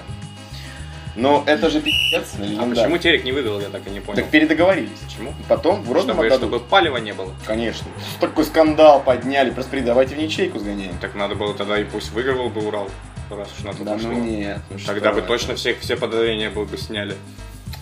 [1.17, 4.17] ну это же пиздец, А почему Терек не выдал, я так и не понял.
[4.23, 4.99] Так передоговорились.
[5.07, 5.35] Почему?
[5.49, 6.49] Потом в Розном Чтобы, отдадут.
[6.51, 7.33] чтобы палева не было.
[7.47, 7.87] Конечно.
[8.21, 9.51] Такой скандал подняли.
[9.51, 10.95] Просто при- давайте в ячейку сгоняем.
[11.01, 12.89] Так надо было тогда и пусть выигрывал бы Урал,
[13.31, 14.11] раз уж на то Да пошло.
[14.11, 14.61] ну нет.
[14.71, 15.27] ну Тогда что бы вы.
[15.27, 17.17] точно всех, все подозрения бы, бы сняли.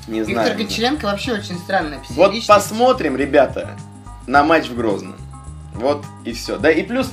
[0.07, 0.59] Не Виктор знаю.
[0.59, 3.77] Гончаренко вообще очень странная Вот посмотрим, ребята,
[4.27, 5.17] на матч в Грозном.
[5.75, 6.57] Вот и все.
[6.59, 7.11] Да и плюс,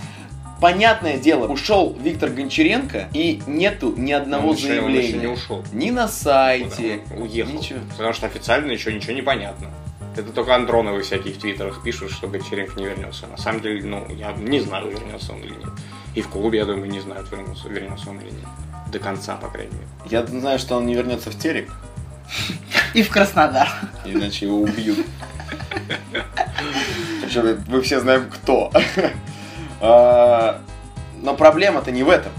[0.61, 5.07] понятное дело, ушел Виктор Гончаренко, и нету ни одного Он еще- он заявления.
[5.09, 5.65] еще не ушел.
[5.73, 6.99] Ни на сайте.
[7.09, 7.21] Куда?
[7.23, 7.51] Уехал.
[7.53, 7.79] Ничего.
[7.89, 9.67] Потому что официально еще ничего не понятно.
[10.15, 13.27] Это только Андроновы всякие в твиттерах пишут, что Гончаренко не вернется.
[13.27, 15.69] На самом деле, ну, я не знаю, вернется он или нет.
[16.15, 18.47] И в клубе, я думаю, не знают, вернется, вернется он или нет.
[18.91, 19.87] До конца, по крайней мере.
[20.09, 21.69] Я знаю, что он не вернется в Терек,
[22.93, 23.69] И в Краснодар.
[24.05, 25.05] иначе его убьют.
[27.23, 28.71] Причем мы все знаем, кто.
[29.81, 30.61] А,
[31.21, 32.31] Но проблема-то не в этом.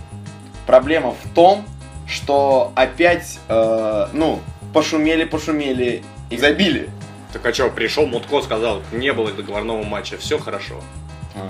[0.66, 1.64] Проблема в том,
[2.06, 4.40] что опять, э, ну,
[4.72, 6.88] пошумели, пошумели и забили.
[7.32, 10.80] Так а что, пришел Мутко, сказал, не было договорного матча, все хорошо.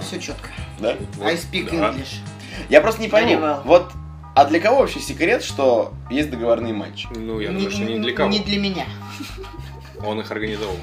[0.00, 0.48] Все четко.
[0.78, 0.96] Да?
[1.16, 1.90] Вот, I speak да.
[1.90, 2.20] English.
[2.68, 3.62] Я просто не пойму, Горевал.
[3.64, 3.92] вот,
[4.34, 7.08] а для кого вообще секрет, что есть договорные матчи?
[7.14, 8.30] Ну, я думаю, что не для кого.
[8.30, 8.84] Не для меня.
[10.04, 10.76] Он их организовал.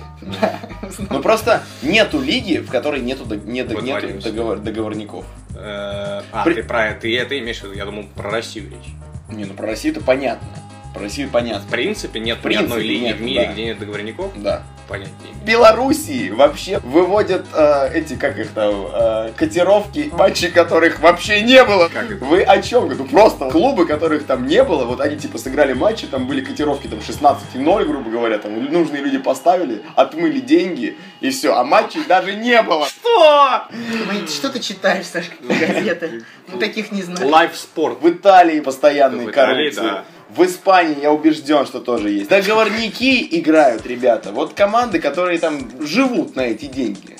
[1.10, 5.26] Ну просто нету лиги, в которой нету, договорников.
[5.56, 7.76] Э, А, ты про ты это имеешь в виду?
[7.76, 8.94] Я думал, про Россию речь.
[9.30, 10.48] Не, ну про Россию-то понятно.
[10.93, 11.67] Про Россию понятно.
[11.67, 13.52] В принципе, нет В ни одной принципе, лиги нет, в мире, да.
[13.54, 14.32] где нет договорников.
[14.36, 14.63] Да.
[14.88, 15.34] Понятнее.
[15.34, 21.63] В Белоруссии вообще выводят э, эти, как их там, э, котировки, матчи которых вообще не
[21.63, 21.89] было.
[21.89, 22.25] Как это?
[22.25, 22.89] Вы о чем?
[22.89, 26.88] Ну просто клубы, которых там не было, вот они типа сыграли матчи, там были котировки
[26.88, 32.34] там 16,0, грубо говоря, там нужные люди поставили, отмыли деньги и все, а матчей даже
[32.34, 32.88] не было.
[32.88, 33.67] Что?
[34.28, 36.23] Что ты читаешь, Сашка, газеты?
[36.47, 37.30] Ну, таких не знаю.
[37.30, 38.02] Лайв спорт.
[38.02, 40.04] В Италии постоянные коррупции.
[40.30, 42.30] В Испании, я убежден, что тоже есть.
[42.30, 44.32] Договорники играют, ребята.
[44.32, 47.18] Вот команды, которые там живут на эти деньги.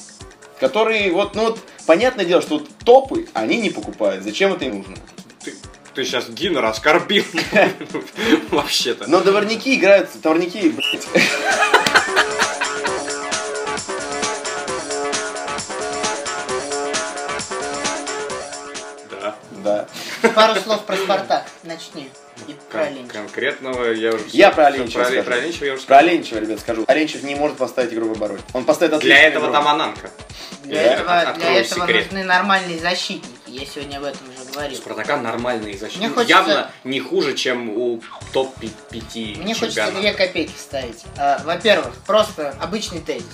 [0.60, 4.24] Которые, вот, ну вот, понятное дело, что вот топы они не покупают.
[4.24, 4.96] Зачем это им нужно?
[5.44, 5.56] Ты,
[5.96, 7.24] ты сейчас Гиннера оскорбил.
[8.52, 9.10] Вообще-то.
[9.10, 11.08] Но договорники играют, договорники, блядь.
[19.10, 19.36] Да.
[19.64, 19.88] Да.
[20.36, 21.48] Пару слов про Спартак.
[21.64, 22.12] Начни.
[22.48, 23.14] И про Кон- Ленча.
[23.14, 24.24] Конкретного я уже...
[24.30, 25.24] Я про Оленчева Про, скажу.
[25.24, 26.00] про Оленчева я уже Про сказал.
[26.10, 26.84] Оленчева, ребят, скажу.
[26.88, 28.42] Оленчев не может поставить игру в обороне.
[28.54, 29.54] Он поставит Для отличную этого игру.
[29.54, 30.10] там Ананка.
[30.64, 32.06] Для Я этого, для этого секрет.
[32.12, 33.34] нужны нормальные защитники.
[33.48, 34.78] Я сегодня об этом уже У говорил.
[34.78, 36.00] Спартака нормальные защиты.
[36.00, 38.02] Мне хочется- Явно не хуже, чем у
[38.34, 41.04] топ-5 Мне хочется две копейки вставить.
[41.18, 43.26] А, Во-первых, просто обычный тезис.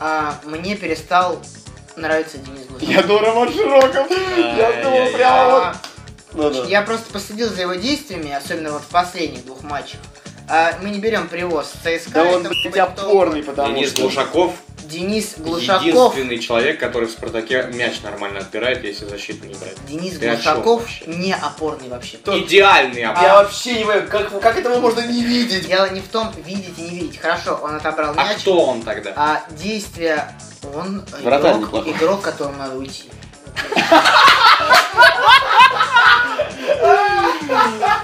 [0.00, 1.40] А, Мне перестал
[1.96, 2.88] нравиться Денис Глушев.
[2.88, 4.10] Я думал, Роман Широков.
[4.10, 5.76] Я думал, прямо вот.
[6.32, 6.64] А, Ну да.
[6.68, 10.00] Я просто последил за его действиями, особенно вот в последних двух матчах.
[10.48, 12.10] А, Мы не берем привоз ЦСКА.
[12.12, 14.02] Да он, это блядь, опорный, потому Денис что...
[14.02, 15.84] Глушаков Денис Глушаков.
[16.16, 19.76] единственный человек, который в Спартаке мяч нормально отбирает, если защиту не брать.
[19.86, 22.16] Денис Ты Глушаков не опорный вообще.
[22.26, 23.30] Идеальный Я объем.
[23.30, 25.68] вообще не понимаю, как, как этого можно не видеть?
[25.68, 27.20] Дело не в том, видеть и не видеть.
[27.20, 28.38] Хорошо, он отобрал А мяч.
[28.38, 29.12] кто он тогда?
[29.14, 30.34] А действия
[30.74, 33.04] он Вратарь игрок, игрок, которому надо уйти.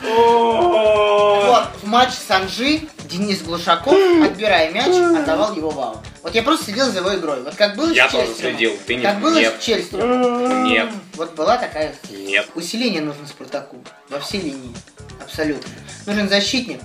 [0.03, 6.03] Вот, в матче Санжи Денис Глушаков, отбирая мяч, отдавал его вау.
[6.23, 7.42] Вот я просто следил за его игрой.
[7.42, 8.77] Вот как было Я с тоже следил.
[8.87, 9.55] Ты не- Как было нет.
[9.61, 10.64] с Чельстром.
[10.64, 10.88] Нет.
[11.14, 12.49] Вот была такая Нет.
[12.55, 13.77] Усиление нужно Спартаку
[14.09, 14.75] во все линии.
[15.23, 15.71] Абсолютно.
[16.07, 16.81] Нужен защитник,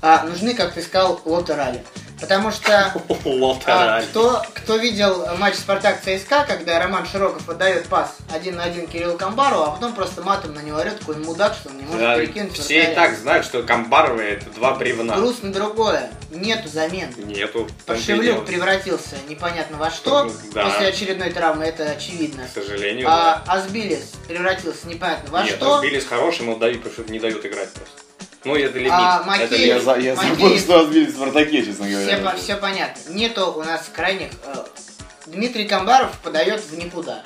[0.00, 1.84] а нужны, как ты сказал, латерали.
[2.20, 2.92] Потому что
[3.66, 8.86] а, кто, кто видел матч Спартак ЦСКА, когда Роман Широков отдает пас один на один
[8.86, 12.00] Кириллу Камбару, а потом просто матом на него орет, какой мудак, что он не может
[12.00, 15.16] Да, перекинуть все и так знают, что Комбаровы это два бревна.
[15.16, 16.10] Грустно другое.
[16.30, 17.12] Нету замен.
[17.16, 17.68] Нету.
[17.86, 20.64] Паршивлюк превратился непонятно во что Да.
[20.64, 22.44] после очередной травмы, это очевидно.
[22.46, 25.44] К сожалению, А Озбилис превратился непонятно во да.
[25.44, 25.76] Нет, что.
[25.76, 28.03] Озбилис хороший, но дают, потому что не дают играть просто.
[28.44, 28.92] Ну, это лимит.
[28.92, 29.82] А, это Макеев- лимит.
[29.86, 30.38] Я, я Макеев.
[30.38, 32.30] забыл, что Озбилис в Спартаке, честно Все, говоря.
[32.30, 33.12] по- все понятно.
[33.12, 34.30] Нету у нас крайних.
[34.44, 34.54] э,
[35.26, 37.22] Дмитрий Комбаров подает в никуда.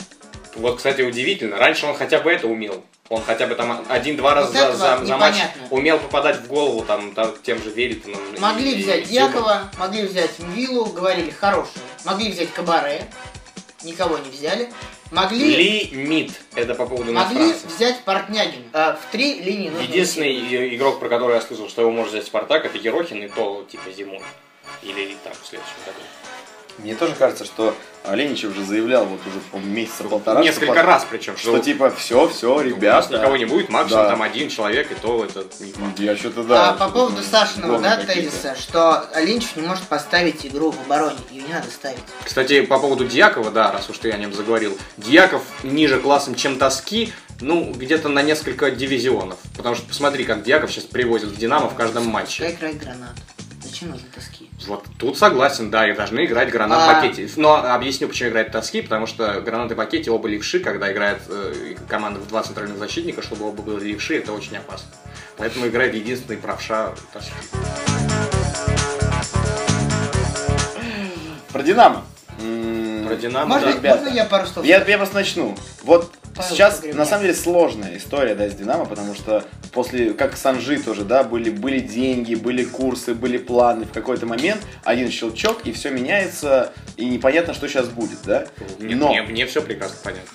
[0.55, 1.57] Вот, кстати, удивительно.
[1.57, 2.85] Раньше он хотя бы это умел.
[3.09, 5.37] Он хотя бы там один-два раза Вот за, за- за матч
[5.71, 8.21] умел попадать в голову там, там, тем же Велитоном.
[8.39, 11.83] Могли и- взять и Якова, могли взять Мвилу, говорили хорошие.
[12.05, 13.03] Могли взять Кабаре,
[13.83, 14.71] никого не взяли.
[15.11, 16.33] Могли, Лимит.
[16.55, 17.77] Это по поводу могли иностранцев.
[17.77, 18.65] взять Портнягина.
[18.73, 22.13] Э, в три линии нужно Единственный и- игрок, про который я слышал, что его может
[22.13, 24.21] взять Спартак, это Ерохин, и то типа зимой.
[24.83, 25.99] Или там в следующем году.
[26.79, 30.41] Мне тоже кажется, что Оленичев уже заявлял вот уже, по-моему, месяца полтора.
[30.41, 33.19] Несколько что, раз причем, Что, что, типа, все, все, у нас ребята.
[33.19, 34.11] никого не будет, максимум Да.
[34.11, 35.99] там один человек, и то это не факт.
[35.99, 36.71] Я что-то да.
[36.71, 41.19] А по поводу ну, Сашиного, да, тезиса, что Линчев не может поставить игру в обороне,
[41.31, 41.99] ее не надо ставить.
[42.25, 44.79] Кстати, по поводу Дьякова, да, раз уж ты о нем заговорил.
[44.97, 49.39] Дьяков ниже классом, чем Тоски, ну, где-то на несколько дивизионов.
[49.57, 52.51] Потому что посмотри, как Дьяков сейчас привозит в Динамо в каждом матче.
[52.51, 53.17] играет гранат.
[53.79, 54.51] Зачем нужны тоски?
[54.67, 56.95] Вот тут согласен, да, и должны играть гранат А.
[57.01, 57.31] пакете.
[57.37, 62.19] Но объясню, почему играет Тоски, потому что гранаты пакете оба левши, когда играет э, команда
[62.19, 64.89] в два центральных защитника, чтобы оба были левши, это очень опасно.
[65.37, 67.31] Поэтому играет единственный правша Тоски.
[71.53, 72.05] Про Динамо.
[73.07, 73.77] Про Динамо, Можно, да.
[73.77, 73.97] ребята.
[74.03, 74.65] можно я пару слов?
[74.67, 75.57] Я, я просто начну.
[75.85, 80.37] Вот Павел сейчас, на самом деле, сложная история, да, с Динамо, потому что после, как
[80.37, 83.85] Санжи тоже, да, были, были деньги, были курсы, были планы.
[83.85, 88.47] В какой-то момент один щелчок, и все меняется, и непонятно, что сейчас будет, да.
[88.79, 90.31] Мне, Но- мне, мне все прекрасно понятно.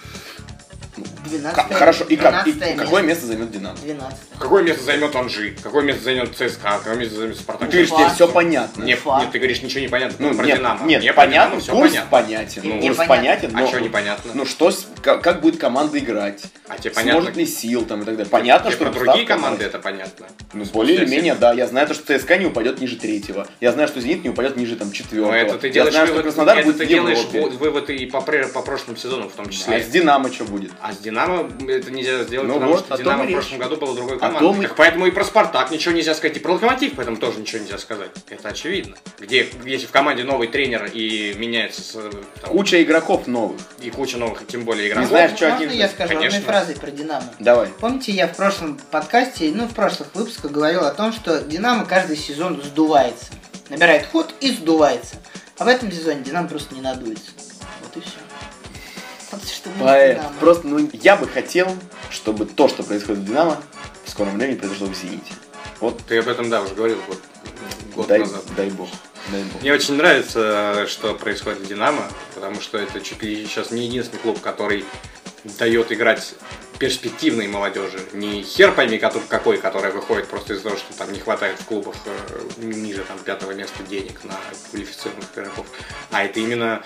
[1.23, 2.47] 12 Ка- хорошо, и как?
[2.47, 3.77] И 12 какое место займет Динамо?
[3.77, 5.55] 12 Какое место займет Анжи?
[5.61, 6.79] Какое место займет ЦСКА?
[6.79, 7.67] Какое место займет Спартак?
[7.67, 8.83] Ну, ты говоришь, тебе все понятно.
[8.83, 10.15] Нет, нет, ты говоришь, ничего не понятно.
[10.19, 10.85] Ну, про нет, Динамо.
[10.87, 12.09] нет, Мне понятно, все курс понятно.
[12.11, 13.15] понятен, Ну, курс непонятно.
[13.15, 13.67] понятен, А но...
[13.67, 14.31] что непонятно?
[14.33, 18.01] Ну, что с как, как будет команда играть, А тебе сможет понятно, ли сил там
[18.01, 18.29] и так далее.
[18.29, 20.27] Понятно, тебе что про другие команды это понятно.
[20.53, 21.53] Ну, более или менее, да.
[21.53, 23.47] Я знаю, то, что ЦСКА не упадет ниже третьего.
[23.61, 25.31] Я знаю, что Зенит не упадет ниже там четвертого.
[25.31, 28.05] Но это ты Я делаешь знаю, что вывод, Краснодар это будет ты делаешь вывод- и
[28.05, 29.77] по, прошлым сезонам в том числе.
[29.77, 30.71] А с Динамо что будет?
[30.81, 33.35] А с Динамо это нельзя сделать, Ну потому вот, что Динамо в речь.
[33.35, 34.39] прошлом году было другой командой.
[34.39, 37.61] том Так поэтому и про Спартак ничего нельзя сказать, и про Локомотив поэтому тоже ничего
[37.61, 38.09] нельзя сказать.
[38.29, 38.95] Это очевидно.
[39.19, 41.91] Где, если в команде новый тренер и меняется с,
[42.41, 43.59] там, Куча игроков новых.
[43.81, 45.09] и куча новых, и тем более Не игроков.
[45.09, 46.37] знаешь, что от Можно них я скажу Конечно.
[46.39, 47.33] одной фразой про Динамо?
[47.39, 47.67] Давай.
[47.79, 52.17] Помните, я в прошлом подкасте, ну, в прошлых выпусках говорил о том, что Динамо каждый
[52.17, 53.27] сезон сдувается.
[53.69, 55.15] Набирает ход и сдувается.
[55.57, 57.31] А в этом сезоне Динамо просто не надуется.
[57.81, 58.17] Вот и все.
[59.39, 60.17] Что Поэт.
[60.17, 60.35] Динамо.
[60.39, 61.75] Просто, ну, я бы хотел,
[62.09, 63.61] чтобы то, что происходит в Динамо,
[64.05, 65.33] в скором времени произошло в Зените.
[65.79, 67.19] Вот Ты об этом, да, уже говорил год,
[67.95, 68.43] год дай, назад.
[68.55, 68.89] дай бог.
[69.31, 69.61] Дай бог.
[69.61, 72.03] Мне очень нравится, что происходит в Динамо,
[72.35, 74.85] потому что это чуть ли сейчас не единственный клуб, который
[75.59, 76.35] дает играть
[76.83, 77.97] перспективной молодежи.
[78.11, 81.95] Не хер пойми какой, которая выходит просто из-за того, что там не хватает в клубах
[82.05, 84.33] э, ниже там, пятого места денег на
[84.69, 85.65] квалифицированных игроков.
[86.11, 86.83] А это именно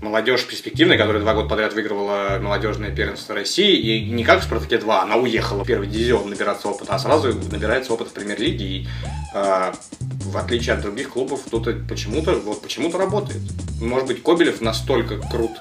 [0.00, 3.76] молодежь перспективная, которая два года подряд выигрывала молодежное первенство России.
[3.76, 7.34] И не как в Спартаке 2, она уехала в первый дивизион набираться опыта, а сразу
[7.50, 8.64] набирается опыт в премьер-лиге.
[8.64, 8.88] И
[9.34, 13.40] э, в отличие от других клубов, тут почему-то вот почему-то работает.
[13.80, 15.58] Может быть, Кобелев настолько крут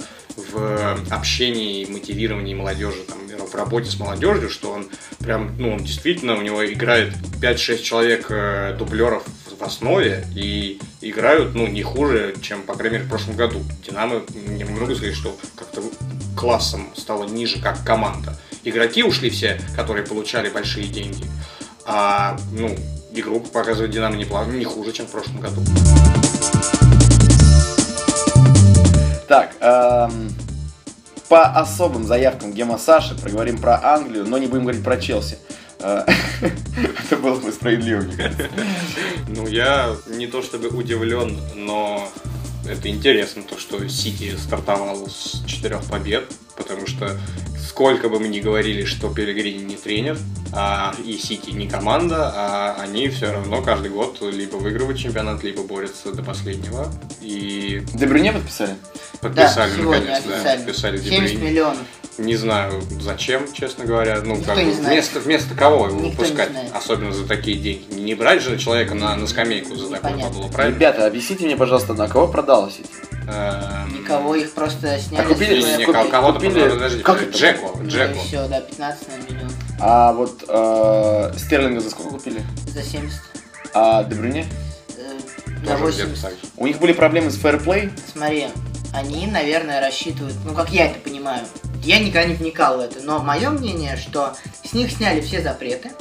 [0.52, 4.88] в общении, мотивировании молодежи, там, в работе с молодежью, что он
[5.20, 9.24] прям, ну, он действительно, у него играет 5-6 человек э, дублеров
[9.60, 13.62] в основе и играют, ну, не хуже, чем, по крайней мере, в прошлом году.
[13.86, 14.22] Динамо,
[14.58, 15.84] я не могу сказать, что как-то
[16.38, 18.38] классом стало ниже, как команда.
[18.64, 21.26] Игроки ушли все, которые получали большие деньги,
[21.86, 22.76] а, ну,
[23.14, 24.26] игру показывает Динамо не,
[24.58, 25.62] не хуже, чем в прошлом году.
[31.30, 35.38] По особым заявкам Гема Саши проговорим про Англию, но не будем говорить про Челси.
[35.80, 36.04] Э,
[37.06, 38.50] Это было бы справедливо, мне кажется.
[39.28, 42.10] Ну, я не то чтобы удивлен, но
[42.68, 46.26] это интересно, то, что Сити стартовал с четырех побед,
[46.58, 47.18] потому что
[47.70, 50.18] сколько бы мы ни говорили, что Пелегрини не тренер,
[50.52, 55.62] а и Сити не команда, а они все равно каждый год либо выигрывают чемпионат, либо
[55.64, 56.92] борются до последнего.
[57.22, 58.76] И Дебрюне подписали?
[59.22, 61.50] подписали, да, сегодня наконец, да, подписали Де 70 Брюйне.
[61.52, 61.86] миллионов.
[62.20, 64.20] Не знаю, зачем, честно говоря.
[64.24, 64.90] Ну, Никто как не бы, знает.
[64.94, 66.72] вместо, вместо кого его Никто не выпускать, знает.
[66.76, 67.94] особенно за такие деньги.
[67.94, 70.76] Не брать же человека на, на скамейку за такое бабло, правильно?
[70.76, 72.90] Ребята, объясните мне, пожалуйста, на кого продала Сити?
[73.28, 77.22] Эм, Никого, их просто сняли А купили- Не, не, Купи- кого- кого-то купили- подожди, как
[77.22, 77.38] это?
[77.38, 78.16] Джеку, Ну Джеку.
[78.16, 79.52] и все, да, 15 на миллион.
[79.80, 82.44] А вот э, Стерлинга за сколько купили?
[82.68, 83.22] За 70.
[83.74, 84.46] А Дебрюне?
[84.98, 85.20] э,
[85.62, 86.22] где-то 80.
[86.22, 86.38] так же.
[86.58, 87.92] У них были проблемы с фэрплей?
[88.12, 88.48] Смотри,
[88.94, 91.44] они, наверное, рассчитывают, ну как я это понимаю,
[91.84, 95.92] я никогда не вникал в это, но мое мнение, что с них сняли все запреты,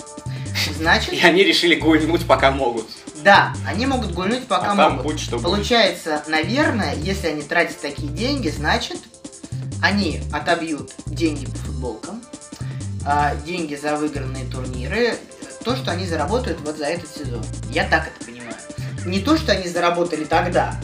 [0.77, 2.87] значит, И они решили гульнуть, пока могут.
[3.23, 5.13] да, они могут гульнуть пока а там могут.
[5.13, 5.45] будь что будет.
[5.45, 8.99] Получается, наверное, если они тратят такие деньги, значит,
[9.83, 12.23] они отобьют деньги по футболкам,
[13.07, 15.15] а, деньги за выигранные турниры,
[15.65, 17.45] то, что они заработают вот за этот сезон.
[17.71, 18.55] Я так это понимаю.
[19.07, 20.75] Не то, что они заработали тогда,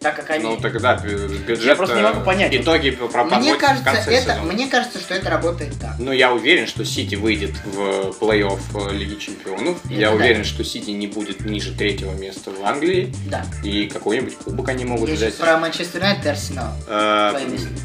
[0.00, 0.44] так как они...
[0.44, 1.64] Ну тогда бю- бюджет...
[1.66, 2.54] Я просто не могу э, понять.
[2.54, 4.52] Итоги про- Мне кажется, конце это, сезона.
[4.52, 5.96] мне кажется, что это работает так.
[5.98, 8.60] Ну, я уверен, что Сити выйдет в плей-офф
[8.90, 9.78] э, Лиги Чемпионов.
[9.90, 10.24] я Это да.
[10.24, 13.14] уверен, что Сити не будет ниже третьего места в Англии.
[13.26, 13.44] Да.
[13.62, 15.36] И какой-нибудь кубок они могут Я взять.
[15.36, 16.72] про Манчестер Юнайтед и Арсенал.
[16.88, 17.32] Э,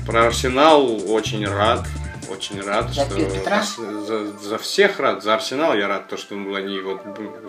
[0.06, 1.86] про Арсенал очень рад.
[2.30, 3.58] Очень рад, За что Петра?
[3.60, 7.02] Ас- за, за всех рад, за Арсенал я рад, то, что они вот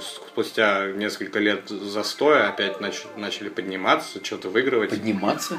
[0.02, 4.90] спустя несколько лет застоя опять нач- начали подниматься, что-то выигрывать.
[4.90, 5.58] Подниматься?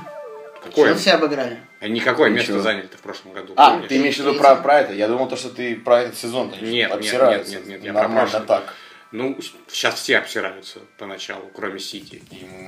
[0.63, 0.89] Какое?
[0.93, 1.59] Челси обыграли.
[1.79, 2.55] Они какое Ничего.
[2.55, 3.53] место заняли в прошлом году?
[3.55, 3.89] А, помнишь?
[3.89, 4.93] ты имеешь в виду про, про это?
[4.93, 7.51] Я думал, то, что ты про этот сезон Нет, нет, обсираются.
[7.53, 8.47] нет, нет, нет, я про Нормально прошлый.
[8.47, 8.73] так.
[9.13, 9.37] Ну,
[9.69, 12.21] сейчас все обсираются поначалу, кроме Сити.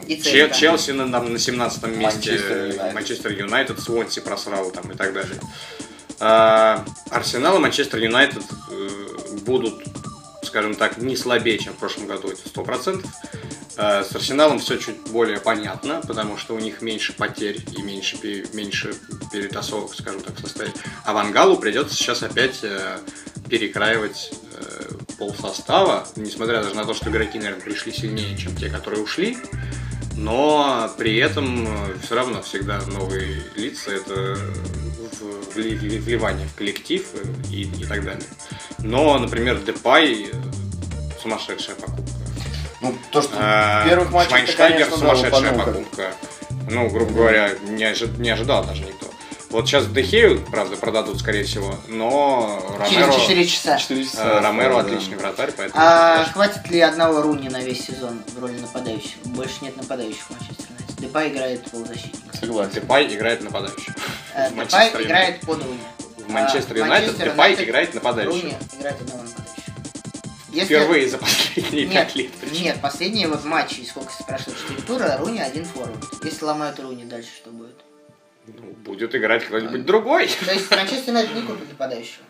[0.08, 0.58] И Че- ЦСКА.
[0.60, 2.94] Челси на, на, 17 месте, Манчестер Юнайтед.
[2.94, 5.36] Манчестер Юнайтед, Свонси просрал там и так далее.
[6.20, 8.90] А, Арсенал и Манчестер Юнайтед э,
[9.46, 9.84] будут,
[10.44, 13.06] скажем так, не слабее, чем в прошлом году, это 100%.
[13.78, 18.18] А, С Арсеналом все чуть более понятно, потому что у них меньше потерь и меньше,
[18.54, 18.94] меньше
[19.32, 20.74] перетасовок, скажем так, в составе.
[21.06, 23.00] А Вангалу придется сейчас опять э,
[23.50, 28.70] перекраивать э, пол состава, несмотря даже на то, что игроки, наверное, пришли сильнее, чем те,
[28.70, 29.38] которые ушли.
[30.18, 31.66] Но при этом
[32.04, 34.38] все равно всегда новые лица это
[35.56, 38.24] вливание в коллектив э, и, и так далее.
[38.80, 40.36] Но, например, Депай э,
[41.22, 42.04] сумасшедшая покупка.
[42.82, 46.14] Ну, то, что А, первых матчах, Швайнштайгер конечно, сумасшедшая как- покупка.
[46.70, 49.08] Ну, грубо говоря, не, ожи- не ожидал даже никто.
[49.50, 53.12] Вот сейчас Дехею, правда, продадут, скорее всего, но Ромеро...
[53.12, 53.78] Через 4 часа.
[53.80, 54.42] 4 э, часа.
[54.42, 54.80] Ромеро да.
[54.82, 55.82] отличный вратарь, поэтому...
[55.84, 59.22] А хватит ли одного Руни на весь сезон в роли нападающего?
[59.26, 60.96] Больше нет нападающих в Манчестер Юнайтед.
[60.98, 62.38] Депай играет полузащитника.
[62.38, 62.74] Согласен.
[62.74, 63.96] Депай играет нападающим.
[64.36, 65.80] Э, Депай Манчестер играет под Руни.
[66.18, 68.32] В Манчестер А, Юнайтед Депай играет нападающим.
[68.32, 69.56] Руни играет одного нападающего.
[70.52, 72.32] Если- Впервые за последние Нет, пять лет.
[72.42, 72.64] причем.
[72.64, 76.04] нет, последние вот матчи, сколько прошло, 4 тура, Руни один форвард.
[76.24, 77.76] Если ломают Руни, дальше что будет?
[78.48, 80.28] Ну, будет играть кто-нибудь другой.
[80.46, 82.24] То есть Манчестер Юнайтед не купит нападающего.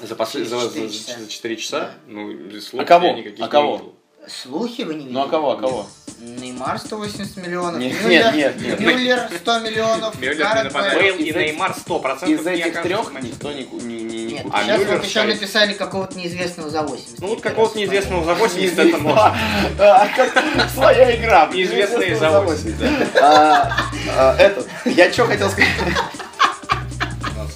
[0.00, 1.18] За, за, Четыре за- часа.
[1.18, 1.80] за 4 часа?
[1.80, 1.94] Да.
[2.06, 3.06] Ну, слов А кого?
[3.08, 3.94] я никаких А не кого?
[4.28, 5.14] Слухи вы не видели?
[5.14, 5.86] Ну а кого, а кого?
[6.18, 8.80] Неймар 180 миллионов, Нет, Мюллер, нет, нет, нет.
[8.80, 10.72] Мюллер 100 миллионов, Мюллер.
[10.72, 11.16] Бейл.
[11.16, 14.54] И Неймар 100% Из этих трех никто не, не, не, не Нет, купит.
[14.54, 17.18] А сейчас Мюллер, вот еще написали какого-то неизвестного за 80.
[17.18, 19.36] Ну вот какого-то неизвестного за 80 это можно.
[19.80, 21.46] А, как Своя игра.
[21.52, 23.76] Неизвестные за 80, А,
[24.16, 25.68] а, Этот, я что хотел сказать?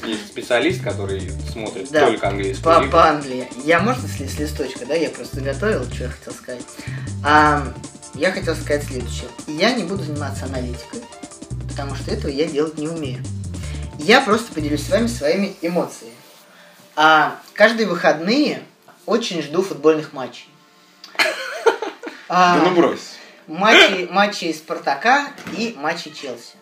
[0.07, 2.07] Есть специалист, который смотрит Да.
[2.07, 2.93] только английскую По, лигу.
[2.93, 3.49] по Англии.
[3.65, 4.95] Я можно с листочка, да?
[4.95, 6.63] Я просто готовил, что я хотел сказать.
[7.25, 7.73] А,
[8.15, 9.29] я хотел сказать следующее.
[9.47, 11.03] Я не буду заниматься аналитикой,
[11.69, 13.23] потому что этого я делать не умею.
[13.99, 16.15] Я просто поделюсь с вами своими эмоциями.
[16.95, 18.63] А, каждые выходные
[19.07, 20.49] очень жду футбольных матчей.
[22.29, 23.17] А, Да ну брось.
[23.47, 26.55] матчи, матчи Спартака и матчи Челси.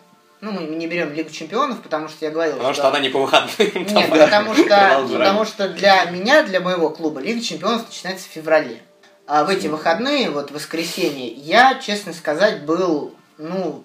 [0.45, 3.19] Ну, мы не берем Лигу Чемпионов, потому что я говорил, Потому что она не по
[3.19, 3.51] выходным.
[3.57, 8.79] нет, потому что, потому что для меня, для моего клуба, Лига Чемпионов начинается в феврале.
[9.25, 13.83] А в эти выходные, вот в воскресенье, я, честно сказать, был, ну,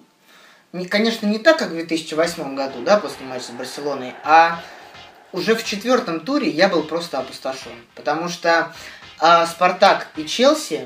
[0.71, 4.61] не, конечно, не так, как в 2008 году, да, после матча с Барселоной, а
[5.31, 7.71] уже в четвертом туре я был просто опустошен.
[7.95, 8.71] Потому что
[9.17, 10.85] а, Спартак и Челси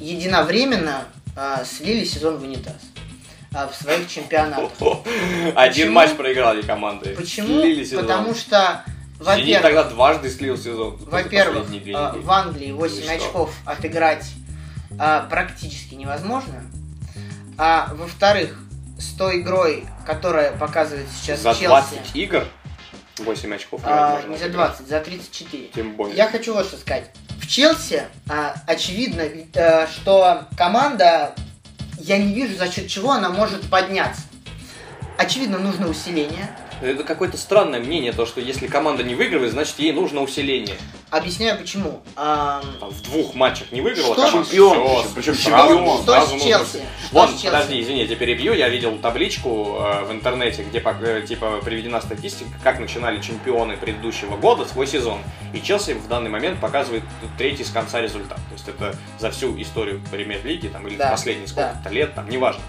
[0.00, 1.04] единовременно
[1.36, 2.80] а, слили сезон в унитаз
[3.52, 4.70] а, в своих чемпионатах.
[5.54, 5.92] Один Почему?
[5.92, 7.14] матч проиграли команды.
[7.16, 7.60] Почему?
[7.60, 8.02] Слили сезон.
[8.02, 8.84] Потому что,
[9.18, 10.98] во-первых, тогда дважды слил сезон.
[10.98, 13.12] за Во-первых, а, в Англии 8 Ну что?
[13.14, 14.26] очков отыграть
[14.98, 16.62] а, практически невозможно.
[17.58, 18.56] А во-вторых,
[18.98, 22.44] с той игрой, которая показывает сейчас За Челси, 20 игр
[23.18, 24.76] 8 очков а, не за отыграть.
[24.78, 25.64] 20, за 34.
[25.74, 26.16] Тем более.
[26.16, 27.10] Я хочу вот что сказать.
[27.38, 31.34] В Челси а, очевидно, э, что команда,
[32.10, 34.22] я не вижу, за счет чего она может подняться.
[35.16, 36.50] Очевидно, нужно усиление.
[36.82, 40.76] Это какое-то странное мнение, то, что если команда не выигрывает, значит ей нужно усиление.
[41.10, 42.02] Объясняю почему.
[42.14, 44.26] Там, в двух матчах не выиграла Что?
[44.26, 44.48] команда.
[44.48, 46.02] Чемпион причем, чемпион.
[46.02, 46.82] Что с Челси?
[47.10, 47.46] Вон, с Челси?
[47.46, 48.52] подожди, извини, я тебя перебью.
[48.52, 54.36] Я видел табличку э, в интернете, где э, типа приведена статистика, как начинали чемпионы предыдущего
[54.36, 55.20] года свой сезон.
[55.52, 57.02] И Челси в данный момент показывает
[57.36, 58.38] третий с конца результат.
[58.48, 61.52] То есть это за всю историю премьер-лиги там, или Да, последние да.
[61.52, 62.62] сколько-то лет, там, неважно.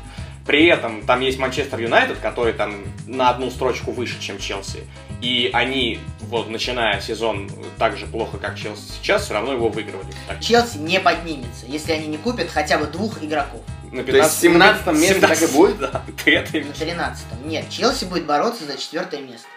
[0.45, 4.87] При этом там есть Манчестер Юнайтед, который там на одну строчку выше, чем Челси.
[5.21, 10.11] И они, вот начиная сезон так же плохо, как Челси сейчас, все равно его выигрывали.
[10.27, 13.61] Так, Челси не поднимется, если они не купят хотя бы двух игроков.
[13.91, 15.77] на То есть в 17 месте так и будет?
[15.79, 17.47] Да, На 13-м.
[17.47, 19.47] Нет, Челси будет бороться за четвертое место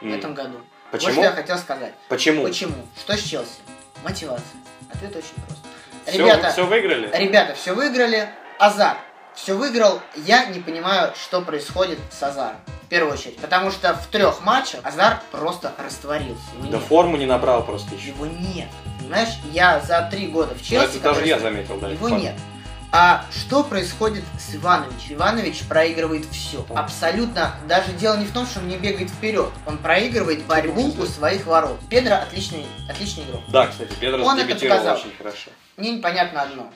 [0.00, 0.12] в М.
[0.14, 0.58] этом году.
[0.90, 1.12] Вот Почему?
[1.12, 1.94] что я хотел сказать.
[2.08, 2.42] Почему?
[2.42, 2.74] Почему?
[2.98, 3.48] Что с Челси?
[4.02, 4.44] Мотивация.
[4.92, 5.60] Ответ очень прост.
[6.06, 7.10] Все, Ребята, все выиграли?
[7.16, 8.28] ребята, все выиграли.
[8.58, 8.96] Азар.
[9.36, 10.00] Все выиграл.
[10.16, 12.56] Я не понимаю, что происходит с Азаром.
[12.92, 13.36] В первую очередь.
[13.38, 16.42] Потому что в трех матчах Азар просто растворился.
[16.58, 16.86] Его Да нет.
[16.86, 18.08] форму не набрал просто еще.
[18.08, 18.68] Его нет.
[18.98, 20.96] Понимаешь, я за три года в Челси...
[20.96, 21.88] это даже я заметил, да.
[21.88, 22.20] Его факт.
[22.20, 22.34] нет.
[22.92, 25.14] А что происходит с Ивановичем?
[25.14, 26.66] Иванович проигрывает все.
[26.74, 27.54] Абсолютно.
[27.66, 29.48] Даже дело не в том, что он не бегает вперед.
[29.66, 31.80] Он проигрывает борьбу у своих ворот.
[31.88, 33.40] Педро отличный, отличный игрок.
[33.48, 34.96] Да, кстати, Педро Он это показал.
[34.98, 35.48] очень хорошо.
[35.78, 36.70] Мне непонятно одно.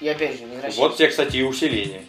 [0.00, 0.76] И опять же, возвращаюсь.
[0.78, 2.04] Вот тебе, кстати, и усиление.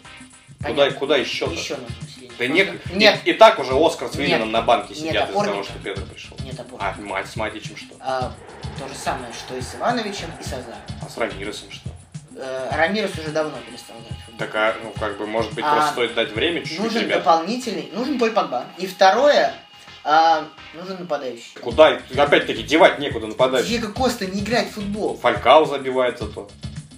[0.62, 0.98] Куда, Понятно.
[0.98, 1.44] куда еще?
[1.44, 1.94] Еще нужно.
[2.38, 4.16] Да нет, Просто- Нет, И, и так уже Оскар с.
[4.16, 5.64] Виллином на банке сидят из-за того, опорника.
[5.64, 6.36] что Педро пришел.
[6.44, 6.82] нет опоры.
[6.82, 7.94] А мать с Матичем что?
[8.00, 8.32] А,
[8.78, 10.78] то же самое, что и с Ивановичем, и с Азаром.
[11.04, 11.90] А с Рамиресом что?
[12.36, 14.38] Э, Рамирес уже давно перестал играть в футбол.
[14.38, 17.18] Так, а, ну, как бы, может быть, А, просто стоит дать время чуть-чуть, Нужен ребят.
[17.18, 18.64] дополнительный, нужен Поль Погба.
[18.78, 19.54] И второе,
[20.02, 21.52] а, нужен нападающий.
[21.62, 22.00] Куда?
[22.16, 23.66] Опять-таки, девать некуда нападать.
[23.66, 25.16] Диего Коста не играет в футбол.
[25.16, 26.50] Фалькау забивает зато.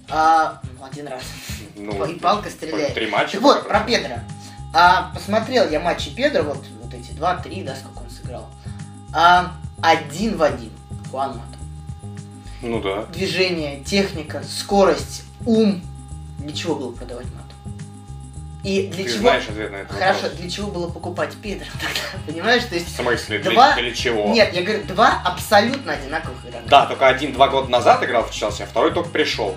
[0.09, 1.21] А, ну, один раз.
[1.75, 2.95] Ну, И палка стреляет.
[2.95, 3.33] Три матча.
[3.33, 4.15] Так вот, про Педро.
[4.73, 8.47] А, посмотрел я матчи Педро, вот, вот эти два-три, да, сколько он сыграл.
[9.13, 10.71] А, один в один.
[11.09, 11.41] Хуан Мата.
[12.61, 13.05] Ну да.
[13.05, 15.81] Движение, техника, скорость, ум.
[16.39, 17.43] Для чего было продавать Мату?
[18.63, 19.19] И для Ты чего...
[19.21, 20.39] знаешь ответ на этот Хорошо, вопрос.
[20.39, 22.25] для чего было покупать Педро тогда?
[22.25, 22.95] Понимаешь, то В есть...
[22.95, 24.27] смысле, для, Два- для чего?
[24.33, 26.65] Нет, я говорю, два абсолютно одинаковых игрока.
[26.67, 29.55] Да, только один-два года назад играл в Челси, а второй только пришел.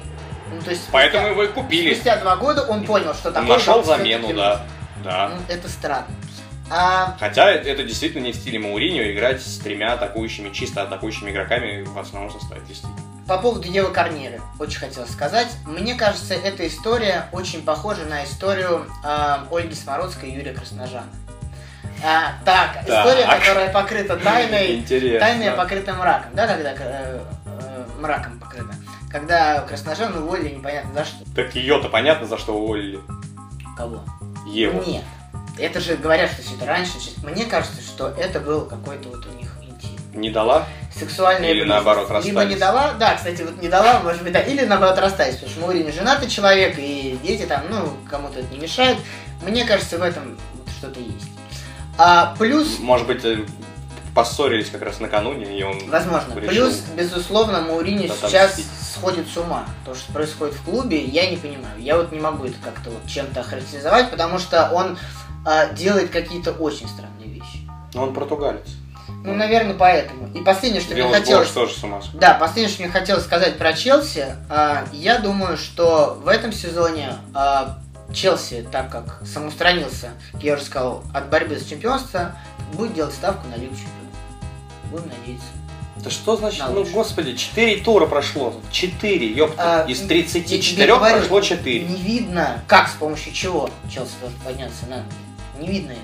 [0.55, 1.95] Ну, то есть Поэтому спустя- его и купили.
[1.95, 4.65] Спустя два года он понял, что такой Нашел замену, да.
[5.03, 5.31] Да.
[5.35, 6.07] Ну, это странно.
[6.73, 11.83] А, Хотя это действительно не в стиле Мауриньо играть с тремя атакующими, чисто атакующими игроками
[11.83, 12.61] в основном составе.
[12.69, 12.97] Действительно.
[13.27, 15.49] По поводу Евы Корнеры, очень хотел сказать.
[15.67, 21.07] Мне кажется, эта история очень похожа на историю э, Ольги Смородской и Юрия Красножана.
[22.05, 22.89] А, так, Так.
[22.89, 25.21] история, которая покрыта тайной, Интересно.
[25.21, 28.75] тайная покрыта мраком, да, когда э, э, мраком покрыта.
[29.11, 31.25] Когда Красножан уволили непонятно за что.
[31.35, 33.01] Так ее-то понятно, за что уволили.
[33.77, 34.05] Кого?
[34.51, 34.83] Еву.
[34.87, 35.05] Нет.
[35.59, 36.93] Это же говорят, что все это раньше.
[36.99, 39.91] сейчас- Мне кажется, что это был какой-то вот у них интим.
[40.21, 40.67] Не дала?
[40.95, 41.85] Сексуальная Или близость.
[41.85, 42.59] наоборот, Либо не расстались.
[42.59, 45.93] дала, да, кстати, вот не дала, может быть, да, или наоборот расстались, потому что Маурин
[45.93, 48.99] женатый человек, и дети там, ну, кому-то это не мешает.
[49.43, 51.29] Мне кажется, в этом вот что-то есть.
[51.99, 53.45] А плюс, Может быть, э,
[54.21, 58.67] поссорились как раз накануне, и он возможно, решил- плюс, безусловно, Маурини Да, там сейчас мстить.
[58.95, 59.65] сходит с ума.
[59.85, 61.81] То, что происходит в клубе, я не понимаю.
[61.81, 64.99] Я вот не могу это как-то вот чем-то охарактеризовать, потому что он
[65.47, 67.67] а, делает какие-то очень странные вещи.
[67.95, 68.67] Ну, он португалец.
[69.25, 70.29] Ну, наверное, поэтому.
[70.35, 71.51] И последнее, что мне Виллас хотелось...
[71.51, 72.01] Тоже с ума.
[72.15, 77.15] Да, последнее, что мне хотелось сказать про Челси, а, я думаю, что в этом сезоне
[77.35, 77.79] а,
[78.13, 80.11] Челси, так как самоустранился,
[80.41, 82.33] я уже сказал, от борьбы за чемпионство,
[82.73, 84.00] будет делать ставку на Лигу Чемпионов.
[84.91, 85.47] Будем надеяться.
[85.97, 88.55] Да что значит, На ну господи, 4 тура прошло.
[88.73, 89.85] 4, ёпта.
[89.85, 91.81] А, Из я 34 тебе говорю, прошло 4.
[91.85, 95.05] Не видно, как, с помощью чего Челси должен подняться на.
[95.61, 96.01] Не видно это.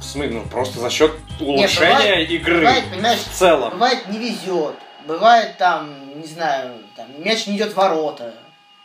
[0.00, 2.58] В смысле, ну просто за счет улучшения бывает- игры.
[2.58, 3.70] Бывает, понимаешь, В целом.
[3.70, 4.74] бывает не везет,
[5.06, 8.34] бывает там, не знаю, там, мяч не идет в ворота.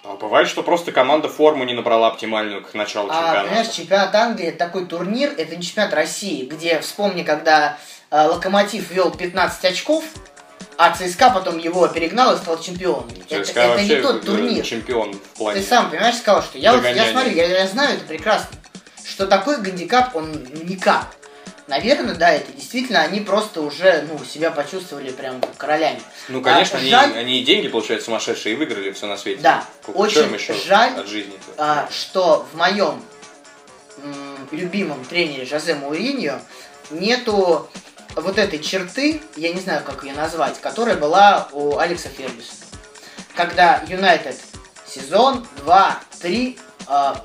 [0.04, 3.44] А бывает, что просто команда форму не набрала оптимальную к началу А, чемпионата.
[3.48, 7.78] понимаешь, чемпионат Англии это такой турнир, это не чемпионат России, где, вспомни, когда
[8.14, 10.04] Локомотив вел 15 очков,
[10.78, 13.10] а ЦСКА потом его перегнал и стал чемпионом.
[13.30, 14.64] Это, ЦСКА это вообще не тот э, турнир.
[14.66, 15.60] чемпион в плане.
[15.62, 18.50] Ты сам, понимаешь, сказал, что я, вот, я смотрю, я, я знаю это прекрасно,
[19.06, 20.32] что такой гандикап, он
[20.64, 21.08] никак.
[21.68, 26.02] Наверное, да, это действительно, они просто уже, ну, себя почувствовали прям королями.
[26.28, 29.42] Ну, конечно, А, они, жаль- они и деньги получают сумасшедшие и выиграли все на свете.
[29.42, 31.34] Да, Сколько- очень еще жаль, от жизни.
[31.58, 33.02] а, что в моем
[34.04, 36.42] м, любимом тренере Жозе Мауриньо
[36.92, 37.70] нету
[38.16, 42.58] вот этой черты, я не знаю, как ее назвать, которая была у Алекса Фергюсона.
[43.36, 44.36] Когда Юнайтед
[44.88, 46.58] сезон, два, три
[46.88, 47.16] п-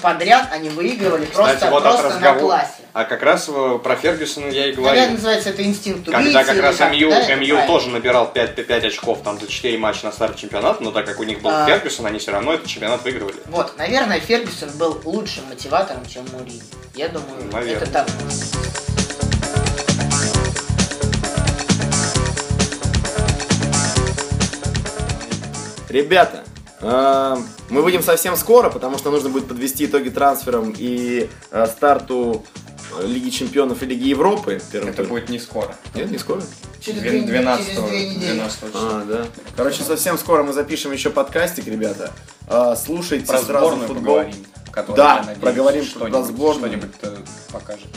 [0.00, 2.72] подряд они выигрывали Кстати, просто, вот от просто на разговора- классе.
[2.92, 5.10] А как раз э, про Фергюсона я и Когда говорил.
[5.12, 6.32] называется это инстинкт убийцы.
[6.32, 9.76] Когда как раз как, МЮ, да, МЮ тоже набирал 5, 5 очков там за 4
[9.78, 11.66] матча на старте чемпионата, но так как у них был А.
[11.66, 13.36] Фергюсон, они все равно этот чемпионат выигрывали.
[13.46, 16.62] Вот, наверное, Фергюсон был лучшим мотиватором, чем Мourinho.
[16.94, 17.82] Я думаю, Наверное.
[17.82, 18.08] это так.
[25.90, 26.44] Ребята,
[26.80, 27.36] э,
[27.68, 32.44] мы выйдем совсем скоро, потому что нужно будет подвести итоги трансферам и э, старту
[33.00, 34.60] э, Лиги Чемпионов и Лиги Европы.
[34.72, 35.08] Это туром.
[35.08, 35.74] будет не скоро.
[35.96, 36.42] Нет, не скоро.
[36.80, 38.32] Через, Две- две, 12 через две недели.
[38.34, 38.70] 12 числа.
[38.74, 39.26] А, да.
[39.56, 42.12] Короче, совсем скоро мы запишем еще подкастик, ребята.
[42.46, 43.96] Э, слушайте Про сразу футбол.
[43.96, 44.34] поговорим.
[44.94, 46.70] Да, я надеюсь, проговорим про что-нибудь- сборную.
[46.72, 47.16] Что-нибудь э,
[47.52, 47.88] покажет.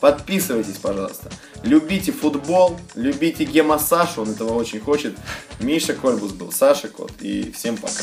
[0.00, 1.30] Подписывайтесь, пожалуйста.
[1.62, 3.78] Любите футбол, любите Гема
[4.18, 5.16] он этого очень хочет.
[5.60, 7.12] Миша Кольбус был, Саша Кот.
[7.20, 8.02] И всем пока.